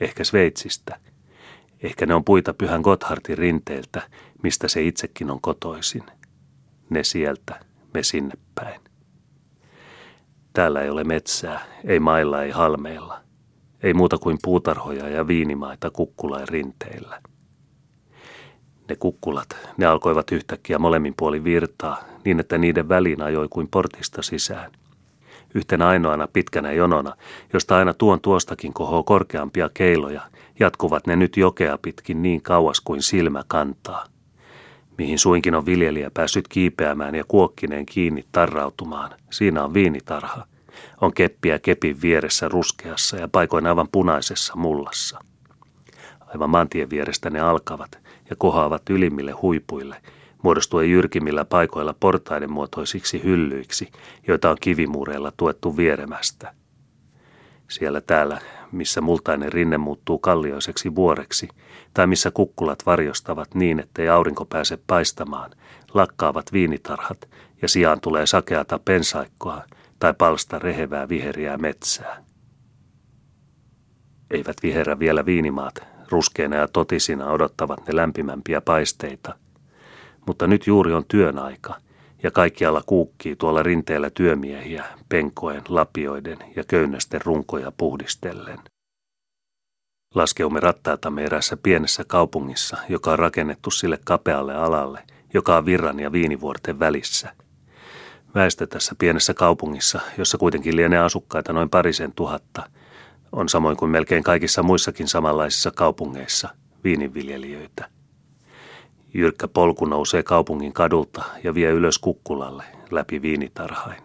Ehkä 0.00 0.24
Sveitsistä. 0.24 0.98
Ehkä 1.82 2.06
ne 2.06 2.14
on 2.14 2.24
puita 2.24 2.54
pyhän 2.54 2.80
Gotthardin 2.80 3.38
rinteiltä, 3.38 4.02
mistä 4.46 4.68
se 4.68 4.82
itsekin 4.82 5.30
on 5.30 5.40
kotoisin. 5.40 6.02
Ne 6.90 7.04
sieltä, 7.04 7.60
me 7.94 8.02
sinne 8.02 8.34
päin. 8.54 8.80
Täällä 10.52 10.82
ei 10.82 10.90
ole 10.90 11.04
metsää, 11.04 11.60
ei 11.84 12.00
mailla, 12.00 12.42
ei 12.42 12.50
halmeilla. 12.50 13.20
Ei 13.82 13.94
muuta 13.94 14.18
kuin 14.18 14.38
puutarhoja 14.42 15.08
ja 15.08 15.26
viinimaita 15.26 15.90
kukkulain 15.90 16.48
rinteillä. 16.48 17.20
Ne 18.88 18.96
kukkulat, 18.96 19.56
ne 19.76 19.86
alkoivat 19.86 20.32
yhtäkkiä 20.32 20.78
molemmin 20.78 21.14
puolin 21.16 21.44
virtaa, 21.44 22.04
niin 22.24 22.40
että 22.40 22.58
niiden 22.58 22.88
väliin 22.88 23.22
ajoi 23.22 23.48
kuin 23.48 23.68
portista 23.70 24.22
sisään. 24.22 24.72
Yhtenä 25.54 25.88
ainoana 25.88 26.28
pitkänä 26.32 26.72
jonona, 26.72 27.16
josta 27.52 27.76
aina 27.76 27.94
tuon 27.94 28.20
tuostakin 28.20 28.72
kohoo 28.72 29.02
korkeampia 29.02 29.70
keiloja, 29.74 30.22
jatkuvat 30.60 31.06
ne 31.06 31.16
nyt 31.16 31.36
jokea 31.36 31.78
pitkin 31.82 32.22
niin 32.22 32.42
kauas 32.42 32.80
kuin 32.80 33.02
silmä 33.02 33.42
kantaa. 33.48 34.15
Mihin 34.98 35.18
suinkin 35.18 35.54
on 35.54 35.66
viljelijä 35.66 36.10
päässyt 36.14 36.48
kiipeämään 36.48 37.14
ja 37.14 37.24
kuokkineen 37.28 37.86
kiinni 37.86 38.24
tarrautumaan, 38.32 39.10
siinä 39.30 39.64
on 39.64 39.74
viinitarha. 39.74 40.46
On 41.00 41.14
keppiä 41.14 41.58
kepin 41.58 42.02
vieressä 42.02 42.48
ruskeassa 42.48 43.16
ja 43.16 43.28
paikoin 43.28 43.66
aivan 43.66 43.88
punaisessa 43.92 44.56
mullassa. 44.56 45.18
Aivan 46.26 46.50
maantien 46.50 46.90
vierestä 46.90 47.30
ne 47.30 47.40
alkavat, 47.40 47.98
ja 48.30 48.36
kohoavat 48.36 48.90
ylimmille 48.90 49.32
huipuille, 49.32 49.96
muodostuen 50.42 50.90
jyrkimmillä 50.90 51.44
paikoilla 51.44 51.94
portaiden 52.00 52.52
muotoisiksi 52.52 53.22
hyllyiksi, 53.24 53.90
joita 54.28 54.50
on 54.50 54.56
kivimuureilla 54.60 55.32
tuettu 55.36 55.76
vieremästä. 55.76 56.54
Siellä 57.68 58.00
täällä, 58.00 58.40
missä 58.72 59.00
multainen 59.00 59.52
rinne 59.52 59.78
muuttuu 59.78 60.18
kallioiseksi 60.18 60.94
vuoreksi, 60.94 61.48
tai 61.94 62.06
missä 62.06 62.30
kukkulat 62.30 62.78
varjostavat 62.86 63.54
niin, 63.54 63.80
ettei 63.80 64.08
aurinko 64.08 64.44
pääse 64.44 64.78
paistamaan, 64.86 65.50
lakkaavat 65.94 66.52
viinitarhat 66.52 67.28
ja 67.62 67.68
sijaan 67.68 68.00
tulee 68.00 68.26
sakeata 68.26 68.78
pensaikkoa 68.84 69.62
tai 69.98 70.14
palsta 70.18 70.58
rehevää 70.58 71.08
viheriää 71.08 71.56
metsää. 71.56 72.24
Eivät 74.30 74.56
viherä 74.62 74.98
vielä 74.98 75.26
viinimaat, 75.26 75.74
ruskeina 76.10 76.56
ja 76.56 76.68
totisina 76.68 77.26
odottavat 77.30 77.86
ne 77.86 77.96
lämpimämpiä 77.96 78.60
paisteita. 78.60 79.34
Mutta 80.26 80.46
nyt 80.46 80.66
juuri 80.66 80.92
on 80.92 81.04
työn 81.08 81.38
aika, 81.38 81.74
ja 82.22 82.30
kaikkialla 82.30 82.82
kuukkii 82.86 83.36
tuolla 83.36 83.62
rinteellä 83.62 84.10
työmiehiä, 84.10 84.84
penkoen, 85.08 85.62
lapioiden 85.68 86.38
ja 86.56 86.64
köynnösten 86.64 87.20
runkoja 87.24 87.72
puhdistellen. 87.76 88.58
Laskeumme 90.14 90.60
rattaatamme 90.60 91.24
erässä 91.24 91.56
pienessä 91.56 92.04
kaupungissa, 92.04 92.76
joka 92.88 93.12
on 93.12 93.18
rakennettu 93.18 93.70
sille 93.70 93.98
kapealle 94.04 94.54
alalle, 94.54 95.02
joka 95.34 95.56
on 95.56 95.66
virran 95.66 96.00
ja 96.00 96.12
viinivuorten 96.12 96.78
välissä. 96.78 97.32
Väestö 98.34 98.66
tässä 98.66 98.94
pienessä 98.98 99.34
kaupungissa, 99.34 100.00
jossa 100.18 100.38
kuitenkin 100.38 100.76
lienee 100.76 100.98
asukkaita 100.98 101.52
noin 101.52 101.70
parisen 101.70 102.12
tuhatta– 102.12 102.62
on 103.32 103.48
samoin 103.48 103.76
kuin 103.76 103.90
melkein 103.90 104.22
kaikissa 104.22 104.62
muissakin 104.62 105.08
samanlaisissa 105.08 105.70
kaupungeissa 105.70 106.48
viininviljelijöitä. 106.84 107.95
Jyrkkä 109.16 109.48
polku 109.48 109.84
nousee 109.84 110.22
kaupungin 110.22 110.72
kadulta 110.72 111.24
ja 111.44 111.54
vie 111.54 111.70
ylös 111.70 111.98
kukkulalle 111.98 112.64
läpi 112.90 113.22
viinitarhain. 113.22 114.02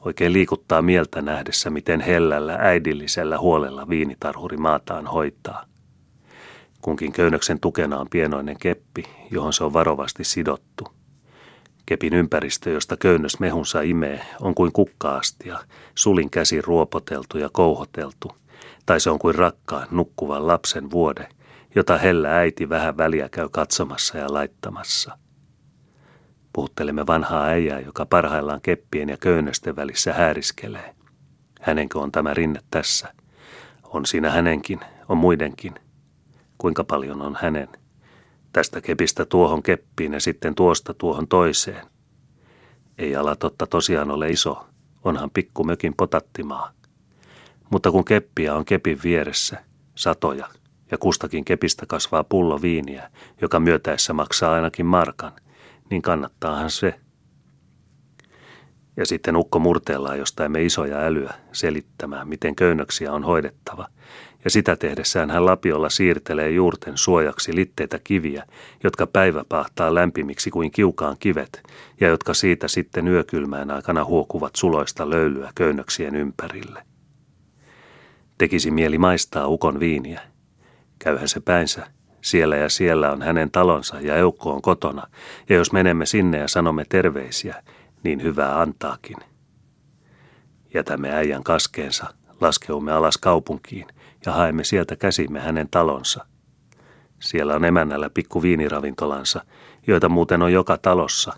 Oikein 0.00 0.32
liikuttaa 0.32 0.82
mieltä 0.82 1.22
nähdessä, 1.22 1.70
miten 1.70 2.00
hellällä, 2.00 2.56
äidillisellä 2.60 3.38
huolella 3.38 3.88
viinitarhuri 3.88 4.56
maataan 4.56 5.06
hoitaa. 5.06 5.64
Kunkin 6.80 7.12
köynnöksen 7.12 7.60
tukena 7.60 7.98
on 7.98 8.06
pienoinen 8.10 8.58
keppi, 8.58 9.04
johon 9.30 9.52
se 9.52 9.64
on 9.64 9.72
varovasti 9.72 10.24
sidottu– 10.24 10.88
Kepin 11.86 12.14
ympäristö, 12.14 12.70
josta 12.70 12.96
köynnös 12.96 13.40
mehunsa 13.40 13.82
imee, 13.82 14.20
on 14.40 14.54
kuin 14.54 14.72
kukkaastia, 14.72 15.58
sulin 15.94 16.30
käsi 16.30 16.60
ruopoteltu 16.62 17.38
ja 17.38 17.48
kouhoteltu, 17.52 18.32
tai 18.86 19.00
se 19.00 19.10
on 19.10 19.18
kuin 19.18 19.34
rakkaan 19.34 19.88
nukkuvan 19.90 20.46
lapsen 20.46 20.90
vuode, 20.90 21.28
jota 21.74 21.98
hellä 21.98 22.36
äiti 22.36 22.68
vähän 22.68 22.96
väliä 22.96 23.28
käy 23.28 23.48
katsomassa 23.48 24.18
ja 24.18 24.32
laittamassa. 24.32 25.18
Puhuttelemme 26.52 27.06
vanhaa 27.06 27.44
äijää, 27.44 27.80
joka 27.80 28.06
parhaillaan 28.06 28.60
keppien 28.60 29.08
ja 29.08 29.16
köynnösten 29.16 29.76
välissä 29.76 30.12
hääriskelee. 30.12 30.94
Hänenkö 31.60 31.98
on 31.98 32.12
tämä 32.12 32.34
rinne 32.34 32.60
tässä? 32.70 33.14
On 33.84 34.06
siinä 34.06 34.30
hänenkin, 34.30 34.80
on 35.08 35.16
muidenkin. 35.18 35.74
Kuinka 36.58 36.84
paljon 36.84 37.22
on 37.22 37.36
hänen? 37.40 37.68
Tästä 38.52 38.80
kepistä 38.80 39.24
tuohon 39.24 39.62
keppiin 39.62 40.12
ja 40.12 40.20
sitten 40.20 40.54
tuosta 40.54 40.94
tuohon 40.94 41.28
toiseen. 41.28 41.86
Ei 42.98 43.16
ala 43.16 43.36
totta 43.36 43.66
tosiaan 43.66 44.10
ole 44.10 44.30
iso, 44.30 44.66
onhan 45.04 45.30
pikku 45.30 45.64
mökin 45.64 45.94
potattimaa. 45.96 46.72
Mutta 47.70 47.90
kun 47.90 48.04
keppiä 48.04 48.54
on 48.54 48.64
kepin 48.64 49.00
vieressä, 49.04 49.64
satoja, 49.94 50.48
ja 50.92 50.98
kustakin 50.98 51.44
kepistä 51.44 51.86
kasvaa 51.88 52.24
pullo 52.24 52.62
viiniä, 52.62 53.10
joka 53.40 53.60
myötäessä 53.60 54.12
maksaa 54.12 54.52
ainakin 54.54 54.86
markan, 54.86 55.32
niin 55.90 56.02
kannattaahan 56.02 56.70
se. 56.70 56.94
Ja 58.96 59.06
sitten 59.06 59.36
ukko 59.36 59.58
murteellaan 59.58 60.18
jostain 60.18 60.52
me 60.52 60.62
isoja 60.62 60.98
älyä 60.98 61.34
selittämään, 61.52 62.28
miten 62.28 62.56
köynnöksiä 62.56 63.12
on 63.12 63.24
hoidettava. 63.24 63.88
Ja 64.44 64.50
sitä 64.50 64.76
tehdessään 64.76 65.30
hän 65.30 65.46
lapiolla 65.46 65.90
siirtelee 65.90 66.50
juurten 66.50 66.96
suojaksi 66.96 67.54
litteitä 67.54 67.98
kiviä, 68.04 68.44
jotka 68.84 69.06
päivä 69.06 69.44
pahtaa 69.48 69.94
lämpimiksi 69.94 70.50
kuin 70.50 70.70
kiukaan 70.70 71.16
kivet, 71.20 71.62
ja 72.00 72.08
jotka 72.08 72.34
siitä 72.34 72.68
sitten 72.68 73.08
yökylmään 73.08 73.70
aikana 73.70 74.04
huokuvat 74.04 74.56
suloista 74.56 75.10
löylyä 75.10 75.52
köynnöksien 75.54 76.14
ympärille. 76.14 76.82
Tekisi 78.38 78.70
mieli 78.70 78.98
maistaa 78.98 79.48
ukon 79.48 79.80
viiniä. 79.80 80.31
Käyhän 81.02 81.28
se 81.28 81.40
päinsä. 81.40 81.86
Siellä 82.20 82.56
ja 82.56 82.68
siellä 82.68 83.12
on 83.12 83.22
hänen 83.22 83.50
talonsa 83.50 84.00
ja 84.00 84.16
eukko 84.16 84.52
on 84.52 84.62
kotona, 84.62 85.06
ja 85.48 85.56
jos 85.56 85.72
menemme 85.72 86.06
sinne 86.06 86.38
ja 86.38 86.48
sanomme 86.48 86.84
terveisiä, 86.88 87.62
niin 88.04 88.22
hyvää 88.22 88.60
antaakin. 88.60 89.16
Jätämme 90.74 91.12
äijän 91.12 91.42
kaskeensa, 91.42 92.06
laskeumme 92.40 92.92
alas 92.92 93.18
kaupunkiin 93.18 93.86
ja 94.26 94.32
haemme 94.32 94.64
sieltä 94.64 94.96
käsimme 94.96 95.40
hänen 95.40 95.68
talonsa. 95.70 96.26
Siellä 97.20 97.54
on 97.54 97.64
emännällä 97.64 98.10
pikku 98.10 98.42
viiniravintolansa, 98.42 99.44
joita 99.86 100.08
muuten 100.08 100.42
on 100.42 100.52
joka 100.52 100.78
talossa, 100.78 101.32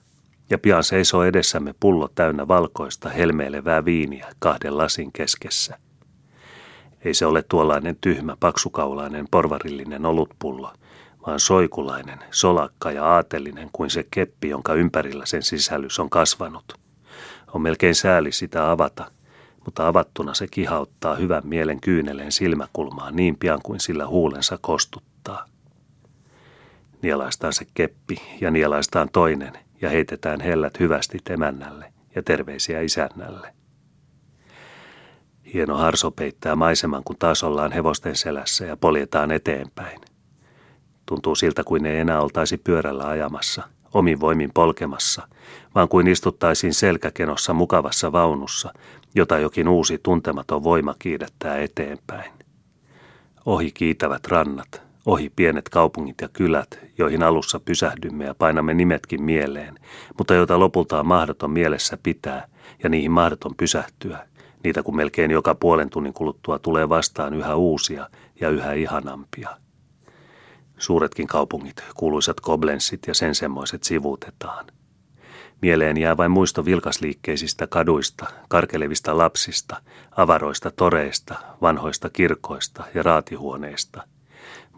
ja 0.51 0.59
pian 0.59 0.85
seisoo 0.85 1.25
edessämme 1.25 1.75
pullo 1.81 2.09
täynnä 2.15 2.49
valkoista 2.49 3.09
helmeilevää 3.09 3.85
viiniä 3.85 4.27
kahden 4.39 4.79
lasin 4.79 5.13
keskessä. 5.13 5.79
Ei 7.05 7.15
se 7.15 7.27
ole 7.27 7.45
tuollainen 7.49 7.97
tyhmä, 8.01 8.37
paksukaulainen, 8.41 9.27
porvarillinen 9.31 10.07
olutpullo, 10.07 10.73
vaan 11.27 11.41
soikulainen, 11.41 12.19
solakka 12.31 12.91
ja 12.91 13.05
aatelinen 13.05 13.69
kuin 13.73 13.91
se 13.91 14.07
keppi, 14.11 14.49
jonka 14.49 14.75
ympärillä 14.75 15.27
sen 15.27 15.43
sisällys 15.43 15.99
on 15.99 16.11
kasvanut. 16.11 16.65
On 17.55 17.63
melkein 17.63 17.95
sääli 17.95 18.33
sitä 18.33 18.71
avata, 18.71 19.11
mutta 19.65 19.89
avattuna 19.89 20.35
se 20.35 20.47
kihauttaa 20.47 21.15
hyvän 21.15 21.43
mielen 21.45 21.81
kyyneleen 21.81 22.33
silmäkulmaan 22.33 23.17
niin 23.17 23.37
pian 23.37 23.61
kuin 23.63 23.81
sillä 23.81 24.07
huulensa 24.07 24.59
kostuttaa. 24.61 25.45
Nielaistaan 27.03 27.53
se 27.53 27.67
keppi 27.75 28.17
ja 28.41 28.51
nielaistaan 28.51 29.09
toinen 29.13 29.53
ja 29.81 29.91
heitetään 29.91 30.41
hellät 30.41 30.81
hyvästi 30.81 31.19
emännälle 31.31 31.93
ja 32.15 32.23
terveisiä 32.23 32.81
isännälle. 32.81 33.64
Hieno 35.55 35.77
harso 35.77 36.11
peittää 36.11 36.57
maiseman, 36.57 37.05
kun 37.05 37.17
taas 37.19 37.45
ollaan 37.45 37.73
hevosten 37.73 38.17
selässä 38.17 38.67
ja 38.67 38.77
poljetaan 38.77 39.31
eteenpäin. 39.31 40.01
Tuntuu 41.07 41.35
siltä, 41.35 41.65
kuin 41.65 41.87
ei 41.87 41.99
enää 41.99 42.21
oltaisi 42.21 42.59
pyörällä 42.59 43.09
ajamassa, 43.09 43.63
omin 43.93 44.21
voimin 44.21 44.51
polkemassa, 44.55 45.29
vaan 45.75 45.89
kuin 45.89 46.07
istuttaisiin 46.07 46.75
selkäkenossa 46.75 47.53
mukavassa 47.53 48.13
vaunussa, 48.13 48.73
jota 49.15 49.39
jokin 49.39 49.69
uusi 49.69 49.99
tuntematon 50.03 50.65
voima 50.65 50.95
kiidättää 50.99 51.59
eteenpäin. 51.59 52.33
Ohi 53.47 53.73
kiitävät 53.73 54.27
rannat, 54.27 54.83
ohi 55.07 55.33
pienet 55.37 55.69
kaupungit 55.69 56.21
ja 56.21 56.29
kylät, 56.29 56.79
joihin 56.99 57.23
alussa 57.23 57.61
pysähdymme 57.61 58.25
ja 58.25 58.35
painamme 58.35 58.75
nimetkin 58.75 59.23
mieleen, 59.23 59.75
mutta 60.19 60.35
joita 60.35 60.59
lopulta 60.59 61.01
on 61.01 61.07
mahdoton 61.07 61.51
mielessä 61.51 61.99
pitää 62.03 62.47
ja 62.83 62.89
niihin 62.89 63.11
mahdoton 63.11 63.55
pysähtyä– 63.57 64.27
Niitä 64.65 64.83
kun 64.83 64.97
melkein 64.97 65.31
joka 65.31 65.55
puolen 65.55 65.91
tunnin 65.91 66.13
kuluttua 66.13 66.59
tulee 66.59 66.89
vastaan 66.89 67.35
yhä 67.35 67.55
uusia 67.55 68.09
ja 68.41 68.51
yhä 68.51 68.73
ihanampia. 68.73 69.49
Suuretkin 70.79 71.27
kaupungit, 71.27 71.85
kuuluisat 71.97 72.41
koblenssit 72.41 73.01
ja 73.07 73.15
sen 73.15 73.35
semmoiset 73.35 73.83
sivuutetaan. 73.83 74.67
Mieleen 75.63 75.97
jää 75.97 76.17
vain 76.17 76.31
muisto 76.31 76.65
vilkasliikkeisistä 76.65 77.67
kaduista, 77.67 78.27
karkelevista 78.49 79.19
lapsista, 79.19 79.83
avaroista 80.17 80.71
toreista, 80.71 81.35
vanhoista 81.63 82.11
kirkoista 82.11 82.85
ja 82.95 83.03
raatihuoneista– 83.03 84.03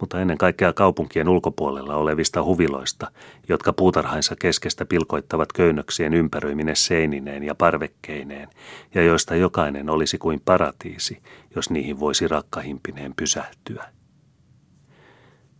mutta 0.00 0.20
ennen 0.20 0.38
kaikkea 0.38 0.72
kaupunkien 0.72 1.28
ulkopuolella 1.28 1.96
olevista 1.96 2.42
huviloista, 2.42 3.10
jotka 3.48 3.72
puutarhainsa 3.72 4.36
keskestä 4.36 4.84
pilkoittavat 4.84 5.52
köynnöksien 5.52 6.14
ympäröiminen 6.14 6.76
seinineen 6.76 7.42
ja 7.42 7.54
parvekkeineen, 7.54 8.48
ja 8.94 9.02
joista 9.02 9.34
jokainen 9.34 9.90
olisi 9.90 10.18
kuin 10.18 10.40
paratiisi, 10.44 11.22
jos 11.56 11.70
niihin 11.70 12.00
voisi 12.00 12.28
rakkahimpineen 12.28 13.14
pysähtyä. 13.16 13.84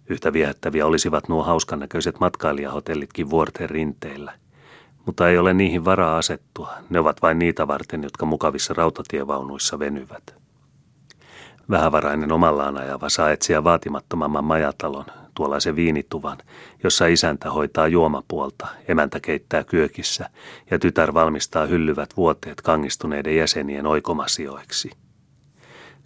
Yhtä 0.09 0.33
viehättäviä 0.33 0.87
olisivat 0.87 1.29
nuo 1.29 1.43
hauskannäköiset 1.43 2.21
matkailijahotellitkin 2.21 3.31
vuorten 3.31 3.71
rinteillä, 3.71 4.33
mutta 5.07 5.29
ei 5.29 5.39
ole 5.39 5.55
niihin 5.55 5.85
varaa 5.85 6.17
asettua, 6.19 6.75
ne 6.91 6.99
ovat 6.99 7.23
vain 7.23 7.39
niitä 7.39 7.69
varten, 7.69 8.03
jotka 8.03 8.27
mukavissa 8.27 8.75
rautatievaunuissa 8.75 9.79
venyvät. 9.79 10.46
Vähävarainen 11.71 12.33
omallaan 12.33 12.79
ajava 12.79 13.09
saa 13.09 13.31
etsiä 13.31 13.65
vaatimattomamman 13.65 14.45
majatalon, 14.45 15.05
tuollaisen 15.35 15.77
viinituvan, 15.77 16.39
jossa 16.85 17.07
isäntä 17.07 17.51
hoitaa 17.51 17.89
juomapuolta, 17.89 18.67
emäntä 18.89 19.21
keittää 19.21 19.65
kyökissä 19.65 20.31
ja 20.71 20.79
tytär 20.79 21.15
valmistaa 21.15 21.67
hyllyvät 21.67 22.11
vuoteet 22.17 22.61
kangistuneiden 22.61 23.37
jäsenien 23.37 23.87
oikomasioiksi. 23.87 24.91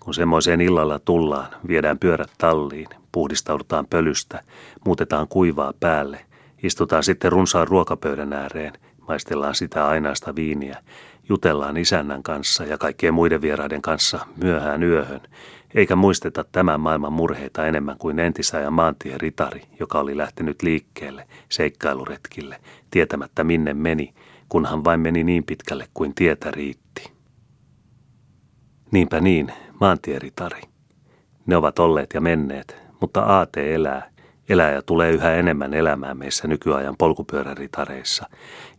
Kun 0.00 0.14
semmoiseen 0.14 0.60
illalla 0.60 0.98
tullaan, 0.98 1.46
viedään 1.68 1.98
pyörät 1.98 2.30
talliin, 2.38 2.88
puhdistaudutaan 3.12 3.86
pölystä, 3.86 4.42
muutetaan 4.84 5.28
kuivaa 5.28 5.72
päälle, 5.80 6.20
istutaan 6.62 7.02
sitten 7.02 7.32
runsaan 7.32 7.68
ruokapöydän 7.68 8.32
ääreen, 8.32 8.72
maistellaan 9.08 9.54
sitä 9.54 9.86
ainaista 9.86 10.34
viiniä 10.34 10.82
Jutellaan 11.30 11.76
isännän 11.76 12.22
kanssa 12.22 12.64
ja 12.64 12.78
kaikkien 12.78 13.14
muiden 13.14 13.40
vieraiden 13.40 13.82
kanssa 13.82 14.26
myöhään 14.42 14.82
yöhön, 14.82 15.20
eikä 15.74 15.96
muisteta 15.96 16.44
tämän 16.52 16.80
maailman 16.80 17.12
murheita 17.12 17.66
enemmän 17.66 17.98
kuin 17.98 18.18
entisajan 18.18 18.72
maantien 18.72 19.20
ritari, 19.20 19.62
joka 19.80 20.00
oli 20.00 20.16
lähtenyt 20.16 20.62
liikkeelle 20.62 21.28
seikkailuretkille, 21.48 22.60
tietämättä 22.90 23.44
minne 23.44 23.74
meni, 23.74 24.14
kunhan 24.48 24.84
vain 24.84 25.00
meni 25.00 25.24
niin 25.24 25.44
pitkälle 25.44 25.86
kuin 25.94 26.14
tietä 26.14 26.50
riitti. 26.50 27.12
Niinpä 28.90 29.20
niin, 29.20 29.52
maantieritari. 29.80 30.60
Ne 31.46 31.56
ovat 31.56 31.78
olleet 31.78 32.10
ja 32.14 32.20
menneet, 32.20 32.76
mutta 33.00 33.20
aate 33.20 33.74
elää, 33.74 34.10
Eläjä 34.50 34.82
tulee 34.82 35.10
yhä 35.10 35.34
enemmän 35.34 35.74
elämään 35.74 36.18
meissä 36.18 36.48
nykyajan 36.48 36.96
polkupyöräritareissa, 36.98 38.26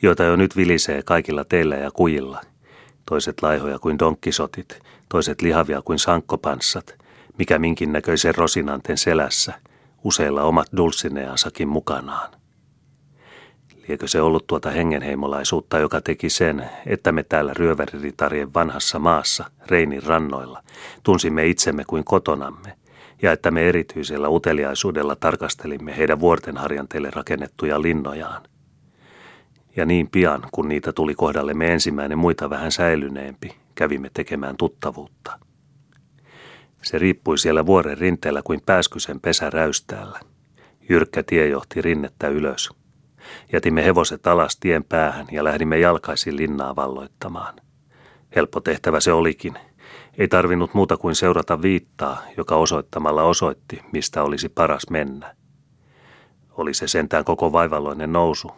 joita 0.01 0.23
jo 0.23 0.35
nyt 0.35 0.55
vilisee 0.55 1.03
kaikilla 1.03 1.45
teillä 1.45 1.75
ja 1.75 1.91
kujilla. 1.91 2.41
Toiset 3.05 3.41
laihoja 3.41 3.79
kuin 3.79 3.99
donkkisotit, 3.99 4.79
toiset 5.09 5.41
lihavia 5.41 5.81
kuin 5.81 5.99
sankkopanssat, 5.99 6.95
mikä 7.37 7.59
minkin 7.59 7.93
näköisen 7.93 8.35
rosinanten 8.35 8.97
selässä, 8.97 9.53
useilla 10.03 10.43
omat 10.43 10.67
dulsineansakin 10.77 11.67
mukanaan. 11.67 12.31
Liekö 13.87 14.07
se 14.07 14.21
ollut 14.21 14.47
tuota 14.47 14.71
hengenheimolaisuutta, 14.71 15.79
joka 15.79 16.01
teki 16.01 16.29
sen, 16.29 16.69
että 16.85 17.11
me 17.11 17.23
täällä 17.23 17.53
ryöväriritarien 17.53 18.53
vanhassa 18.53 18.99
maassa, 18.99 19.45
Reinin 19.67 20.03
rannoilla, 20.03 20.63
tunsimme 21.03 21.47
itsemme 21.47 21.83
kuin 21.87 22.03
kotonamme, 22.03 22.80
ja 23.21 23.31
että 23.31 23.51
me 23.51 23.69
erityisellä 23.69 24.29
uteliaisuudella 24.29 25.15
tarkastelimme 25.15 25.97
heidän 25.97 26.19
vuortenharjanteille 26.19 27.09
rakennettuja 27.11 27.81
linnojaan. 27.81 28.43
Ja 29.75 29.85
niin 29.85 30.09
pian, 30.09 30.41
kun 30.51 30.67
niitä 30.67 30.93
tuli 30.93 31.15
kohdallemme 31.15 31.73
ensimmäinen 31.73 32.17
muita 32.17 32.49
vähän 32.49 32.71
säilyneempi, 32.71 33.55
kävimme 33.75 34.11
tekemään 34.13 34.57
tuttavuutta. 34.57 35.39
Se 36.83 36.99
riippui 36.99 37.37
siellä 37.37 37.65
vuoren 37.65 37.97
rinteellä 37.97 38.41
kuin 38.43 38.61
pääskysen 38.65 39.21
pesä 39.21 39.49
räystäällä. 39.49 40.19
Jyrkkä 40.89 41.23
tie 41.23 41.47
johti 41.47 41.81
rinnettä 41.81 42.27
ylös. 42.27 42.69
Jätimme 43.53 43.85
hevoset 43.85 44.27
alas 44.27 44.57
tien 44.57 44.83
päähän 44.83 45.27
ja 45.31 45.43
lähdimme 45.43 45.79
jalkaisin 45.79 46.37
linnaa 46.37 46.75
valloittamaan. 46.75 47.53
Helppo 48.35 48.59
tehtävä 48.59 48.99
se 48.99 49.11
olikin– 49.11 49.53
ei 50.17 50.27
tarvinnut 50.27 50.73
muuta 50.73 50.97
kuin 50.97 51.15
seurata 51.15 51.61
viittaa, 51.61 52.21
joka 52.37 52.55
osoittamalla 52.55 53.23
osoitti, 53.23 53.81
mistä 53.93 54.23
olisi 54.23 54.49
paras 54.49 54.89
mennä. 54.89 55.35
Oli 56.51 56.73
se 56.73 56.87
sentään 56.87 57.25
koko 57.25 57.51
vaivalloinen 57.51 58.13
nousu, 58.13 58.51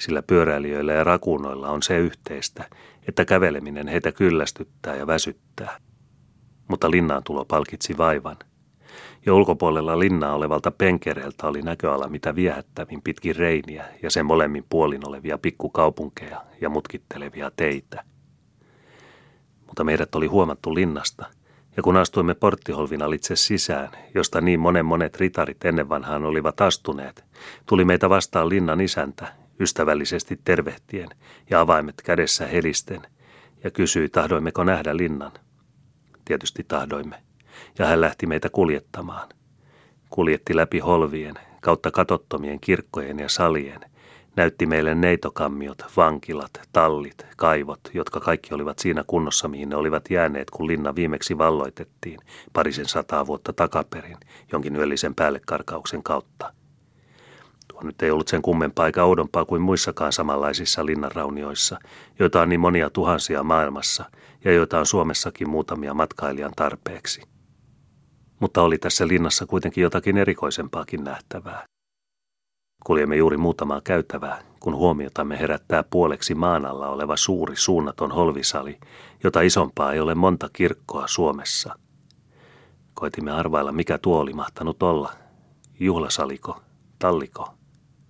sillä 0.00 0.22
pyöräilijöillä 0.22 0.92
ja 0.92 1.04
rakuunoilla 1.04 1.68
on 1.68 1.82
se 1.82 1.98
yhteistä, 1.98 2.64
että 3.08 3.24
käveleminen 3.24 3.88
heitä 3.88 4.12
kyllästyttää 4.12 4.96
ja 4.96 5.06
väsyttää. 5.06 5.80
Mutta 6.68 6.90
linnaan 6.90 7.22
tulo 7.24 7.44
palkitsi 7.44 7.98
vaivan. 7.98 8.36
Ja 9.26 9.34
ulkopuolella 9.34 9.98
linnaa 9.98 10.34
olevalta 10.34 10.70
penkereeltä 10.70 11.46
oli 11.46 11.62
näköala 11.62 12.08
mitä 12.08 12.34
viehättävin 12.34 13.02
pitkin 13.02 13.36
reiniä 13.36 13.84
ja 14.02 14.10
sen 14.10 14.26
molemmin 14.26 14.64
puolin 14.68 15.08
olevia 15.08 15.38
pikkukaupunkeja 15.38 16.42
ja 16.60 16.68
mutkittelevia 16.68 17.50
teitä. 17.56 18.04
Mutta 19.66 19.84
meidät 19.84 20.14
oli 20.14 20.26
huomattu 20.26 20.74
linnasta, 20.74 21.26
ja 21.76 21.82
kun 21.82 21.96
astuimme 21.96 22.34
porttiholvin 22.34 23.02
alitse 23.02 23.36
sisään, 23.36 23.88
josta 24.14 24.40
niin 24.40 24.60
monen 24.60 24.86
monet 24.86 25.16
ritarit 25.16 25.64
ennen 25.64 25.88
vanhaan 25.88 26.24
olivat 26.24 26.60
astuneet, 26.60 27.24
tuli 27.66 27.84
meitä 27.84 28.08
vastaan 28.08 28.48
linnan 28.48 28.80
isäntä, 28.80 29.32
ystävällisesti 29.60 30.40
tervehtien 30.44 31.08
ja 31.50 31.60
avaimet 31.60 31.94
kädessä 32.04 32.46
helisten, 32.46 33.02
ja 33.64 33.70
kysyi, 33.70 34.08
tahdoimmeko 34.08 34.64
nähdä 34.64 34.96
linnan. 34.96 35.32
Tietysti 36.24 36.64
tahdoimme, 36.68 37.22
ja 37.78 37.86
hän 37.86 38.00
lähti 38.00 38.26
meitä 38.26 38.50
kuljettamaan. 38.50 39.28
Kuljetti 40.10 40.56
läpi 40.56 40.78
holvien, 40.78 41.34
kautta 41.60 41.90
katottomien 41.90 42.60
kirkkojen 42.60 43.18
ja 43.18 43.28
salien, 43.28 43.80
näytti 44.36 44.66
meille 44.66 44.94
neitokammiot, 44.94 45.78
vankilat, 45.96 46.60
tallit, 46.72 47.26
kaivot, 47.36 47.80
jotka 47.94 48.20
kaikki 48.20 48.54
olivat 48.54 48.78
siinä 48.78 49.04
kunnossa, 49.06 49.48
mihin 49.48 49.68
ne 49.68 49.76
olivat 49.76 50.10
jääneet, 50.10 50.50
kun 50.50 50.66
linna 50.66 50.94
viimeksi 50.94 51.38
valloitettiin 51.38 52.20
parisen 52.52 52.88
sataa 52.88 53.26
vuotta 53.26 53.52
takaperin 53.52 54.16
jonkin 54.52 54.76
yöllisen 54.76 55.14
päällekarkauksen 55.14 56.02
kautta– 56.02 56.52
Tuo 57.76 57.86
nyt 57.86 58.02
ei 58.02 58.10
ollut 58.10 58.28
sen 58.28 58.42
kummempaa 58.42 58.86
eikä 58.86 59.04
oudompaa 59.04 59.44
kuin 59.44 59.62
muissakaan 59.62 60.12
samanlaisissa 60.12 60.86
linnanraunioissa, 60.86 61.78
joita 62.18 62.42
on 62.42 62.48
niin 62.48 62.60
monia 62.60 62.90
tuhansia 62.90 63.42
maailmassa 63.42 64.04
ja 64.44 64.52
joita 64.52 64.78
on 64.78 64.86
Suomessakin 64.86 65.50
muutamia 65.50 65.94
matkailijan 65.94 66.52
tarpeeksi. 66.56 67.22
Mutta 68.40 68.62
oli 68.62 68.78
tässä 68.78 69.08
linnassa 69.08 69.46
kuitenkin 69.46 69.82
jotakin 69.82 70.16
erikoisempaakin 70.16 71.04
nähtävää. 71.04 71.66
Kuljemme 72.86 73.16
juuri 73.16 73.36
muutamaa 73.36 73.80
käytävää, 73.80 74.42
kun 74.60 74.76
huomiotamme 74.76 75.38
herättää 75.38 75.84
puoleksi 75.90 76.34
maan 76.34 76.66
alla 76.66 76.88
oleva 76.88 77.16
suuri 77.16 77.56
suunnaton 77.56 78.12
holvisali, 78.12 78.78
jota 79.24 79.40
isompaa 79.40 79.92
ei 79.92 80.00
ole 80.00 80.14
monta 80.14 80.48
kirkkoa 80.52 81.06
Suomessa. 81.06 81.78
Koitimme 82.94 83.30
arvailla, 83.30 83.72
mikä 83.72 83.98
tuo 83.98 84.18
oli 84.18 84.32
mahtanut 84.32 84.82
olla. 84.82 85.12
Juhlasaliko, 85.80 86.60
talliko, 86.98 87.54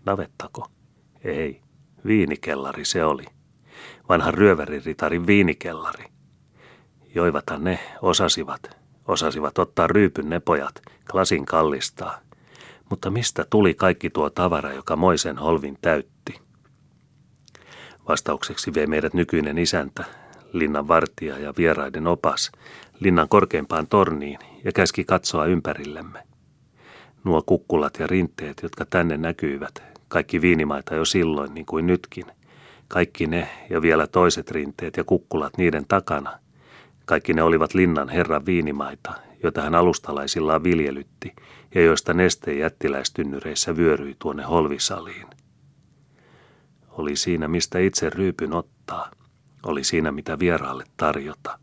Navettako? 0.07 0.67
Ei, 1.25 1.61
viinikellari 2.07 2.85
se 2.85 3.05
oli. 3.05 3.25
Vanhan 4.09 4.35
ryöväriritarin 4.35 5.27
viinikellari. 5.27 6.05
Joivathan 7.15 7.65
ne 7.65 7.79
osasivat. 8.03 8.77
Osasivat 9.09 9.59
ottaa 9.59 9.87
ryypyn 9.87 10.31
ne 10.31 10.41
pojat, 10.41 10.83
klasin 11.11 11.47
kallistaa. 11.47 12.26
Mutta 12.91 13.11
mistä 13.11 13.45
tuli 13.51 13.75
kaikki 13.75 14.11
tuo 14.11 14.31
tavara, 14.31 14.73
joka 14.73 14.97
moisen 14.97 15.39
holvin 15.39 15.79
täytti? 15.81 16.41
Vastaukseksi 18.09 18.75
vei 18.75 18.87
meidät 18.87 19.15
nykyinen 19.15 19.59
isäntä, 19.59 20.05
linnan 20.53 20.89
vartija 20.89 21.39
ja 21.39 21.55
vieraiden 21.57 22.07
opas, 22.07 22.53
linnan 23.01 23.29
korkeimpaan 23.29 23.87
torniin 23.87 24.39
ja 24.65 24.73
käski 24.73 25.05
katsoa 25.05 25.47
ympärillemme. 25.47 26.23
Nuo 27.25 27.43
kukkulat 27.47 27.99
ja 27.99 28.07
rinteet, 28.07 28.61
jotka 28.63 28.85
tänne 28.85 29.17
näkyivät, 29.17 29.83
kaikki 30.09 30.41
viinimaita 30.41 30.95
jo 30.95 31.05
silloin 31.05 31.55
niin 31.55 31.67
kuin 31.67 31.87
nytkin. 31.87 32.25
Kaikki 32.89 33.27
ne 33.27 33.49
ja 33.71 33.83
vielä 33.83 34.07
toiset 34.07 34.51
rinteet 34.51 34.97
ja 34.97 35.05
kukkulat 35.05 35.59
niiden 35.59 35.85
takana. 35.89 36.39
Kaikki 37.05 37.33
ne 37.33 37.43
olivat 37.43 37.75
linnan 37.75 38.09
herran 38.09 38.47
viinimaita, 38.47 39.13
joita 39.43 39.63
hän 39.63 39.75
alustalaisillaan 39.75 40.65
viljelytti 40.65 41.35
ja 41.77 41.83
joista 41.83 42.15
nesteen 42.15 42.59
jättiläistynnyreissä 42.59 43.77
vyöryi 43.77 44.17
tuonne 44.19 44.43
holvisaliin. 44.43 45.27
Oli 46.91 47.17
siinä, 47.17 47.49
mistä 47.49 47.79
itse 47.79 48.11
ryypyn 48.11 48.55
ottaa. 48.55 49.11
Oli 49.63 49.85
siinä, 49.85 50.13
mitä 50.13 50.39
vieraalle 50.39 50.85
tarjota. 50.97 51.59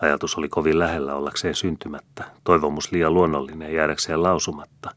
Ajatus 0.00 0.38
oli 0.38 0.48
kovin 0.48 0.78
lähellä 0.78 1.14
ollakseen 1.14 1.54
syntymättä, 1.54 2.24
toivomus 2.44 2.92
liian 2.92 3.14
luonnollinen 3.14 3.74
jäädäkseen 3.74 4.22
lausumatta. 4.22 4.90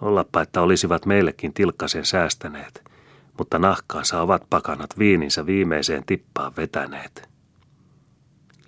Ollapa, 0.00 0.42
että 0.42 0.60
olisivat 0.62 1.06
meillekin 1.06 1.54
tilkkasen 1.54 2.04
säästäneet, 2.04 2.84
mutta 3.38 3.58
nahkaansa 3.58 4.20
ovat 4.20 4.42
pakanat 4.50 4.98
viininsä 4.98 5.46
viimeiseen 5.46 6.02
tippaan 6.06 6.52
vetäneet. 6.56 7.28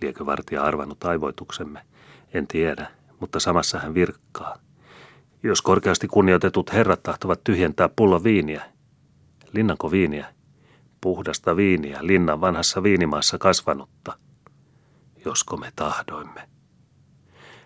Liekö 0.03 0.27
vartija 0.27 0.63
arvannut 0.63 1.05
aivoituksemme? 1.05 1.83
En 2.35 2.47
tiedä, 2.47 2.96
mutta 3.21 3.41
samassa 3.41 3.79
hän 3.79 3.95
virkkaa. 3.95 4.57
Jos 5.43 5.63
korkeasti 5.63 6.09
kunnioitetut 6.09 6.73
herrat 6.73 7.03
tahtovat 7.03 7.45
tyhjentää 7.45 7.89
pullo 7.97 8.25
viiniä. 8.25 8.63
Linnanko 9.53 9.91
viiniä? 9.91 10.35
Puhdasta 11.01 11.57
viiniä, 11.57 11.99
linnan 12.03 12.41
vanhassa 12.41 12.83
viinimaassa 12.83 13.39
kasvanutta. 13.39 14.19
Josko 15.25 15.57
me 15.57 15.73
tahdoimme. 15.77 16.49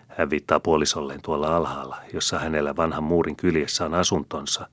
Hän 0.07 0.29
viittaa 0.29 0.59
puolisolleen 0.59 1.21
tuolla 1.21 1.55
alhaalla, 1.55 1.97
jossa 2.13 2.39
hänellä 2.39 2.75
vanhan 2.75 3.03
muurin 3.03 3.35
kyljessä 3.35 3.85
on 3.85 3.93
asuntonsa. 3.93 4.67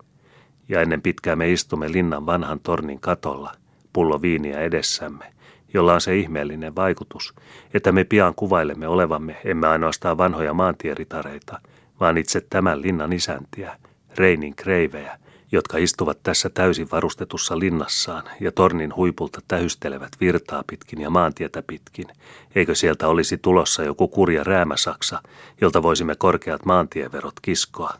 Ja 0.68 0.80
ennen 0.80 1.02
pitkää 1.02 1.36
me 1.36 1.52
istumme 1.52 1.92
linnan 1.92 2.26
vanhan 2.26 2.60
tornin 2.60 3.00
katolla, 3.00 3.52
pullo 3.92 4.22
viiniä 4.22 4.60
edessämme, 4.60 5.32
jolla 5.74 5.94
on 5.94 6.00
se 6.00 6.16
ihmeellinen 6.16 6.76
vaikutus, 6.76 7.35
että 7.74 7.92
me 7.92 8.04
pian 8.04 8.35
kuvailemme 8.35 8.88
olevamme 8.88 9.37
emme 9.44 9.66
ainoastaan 9.66 10.18
vanhoja 10.18 10.54
maantieritareita, 10.54 11.61
vaan 12.00 12.18
itse 12.18 12.40
tämän 12.50 12.83
linnan 12.83 13.12
isäntiä, 13.12 13.76
Reinin 14.16 14.54
kreivejä, 14.54 15.18
jotka 15.52 15.78
istuvat 15.78 16.18
tässä 16.22 16.50
täysin 16.50 16.88
varustetussa 16.92 17.59
linnassaan 17.59 18.24
ja 18.40 18.52
tornin 18.52 18.96
huipulta 18.96 19.40
tähystelevät 19.48 20.12
virtaa 20.20 20.64
pitkin 20.66 21.00
ja 21.00 21.11
maantietä 21.11 21.62
pitkin, 21.66 22.07
eikö 22.54 22.74
sieltä 22.74 23.09
olisi 23.09 23.38
tulossa 23.38 23.83
joku 23.85 24.09
kurja 24.09 24.44
räämäsaksa, 24.44 25.22
jolta 25.61 25.83
voisimme 25.83 26.14
korkeat 26.14 26.64
maantieverot 26.64 27.40
kiskoa. 27.42 27.94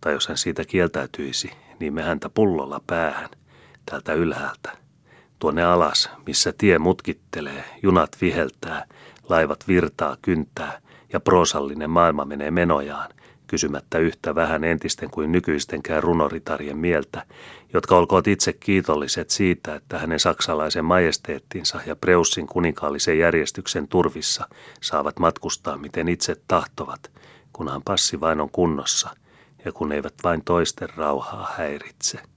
Tai 0.00 0.12
jos 0.12 0.28
hän 0.28 0.36
siitä 0.36 0.64
kieltäytyisi, 0.64 1.50
niin 1.80 1.94
me 1.94 2.02
häntä 2.02 2.28
pullolla 2.28 2.80
päähän, 2.86 3.30
täältä 3.86 4.12
ylhäältä. 4.12 4.81
Tuonne 5.42 5.64
alas, 5.64 6.10
missä 6.26 6.52
tie 6.58 6.78
mutkittelee, 6.78 7.64
junat 7.82 8.16
viheltää, 8.20 8.84
laivat 9.28 9.68
virtaa 9.68 10.16
kyntää 10.22 10.80
ja 11.12 11.20
proosallinen 11.20 11.90
maailma 11.90 12.24
menee 12.24 12.50
menojaan– 12.50 13.10
kysymättä 13.46 13.98
yhtä 13.98 14.34
vähän 14.34 14.64
entisten 14.64 15.10
kuin 15.10 15.32
nykyistenkään 15.32 16.02
runoritarien 16.02 16.76
mieltä, 16.76 17.26
jotka 17.72 17.96
olkoot 17.96 18.26
itse 18.26 18.52
kiitolliset 18.52 19.30
siitä, 19.30 19.74
että 19.74 19.98
hänen 19.98 20.20
saksalaisen 20.20 20.84
majesteettinsa 20.84 21.80
ja 21.86 21.96
Preussin 21.96 22.46
kuninkaallisen 22.46 23.18
järjestyksen 23.18 23.88
turvissa 23.88 24.48
saavat 24.80 25.18
matkustaa 25.18 25.78
miten 25.78 26.08
itse 26.08 26.36
tahtovat, 26.48 27.10
kunhan 27.52 27.82
passi 27.84 28.20
vain 28.20 28.40
on 28.40 28.50
kunnossa 28.50 29.10
ja 29.64 29.72
kun 29.72 29.92
eivät 29.92 30.14
vain 30.24 30.44
toisten 30.44 30.88
rauhaa 30.96 31.52
häiritse. 31.56 32.31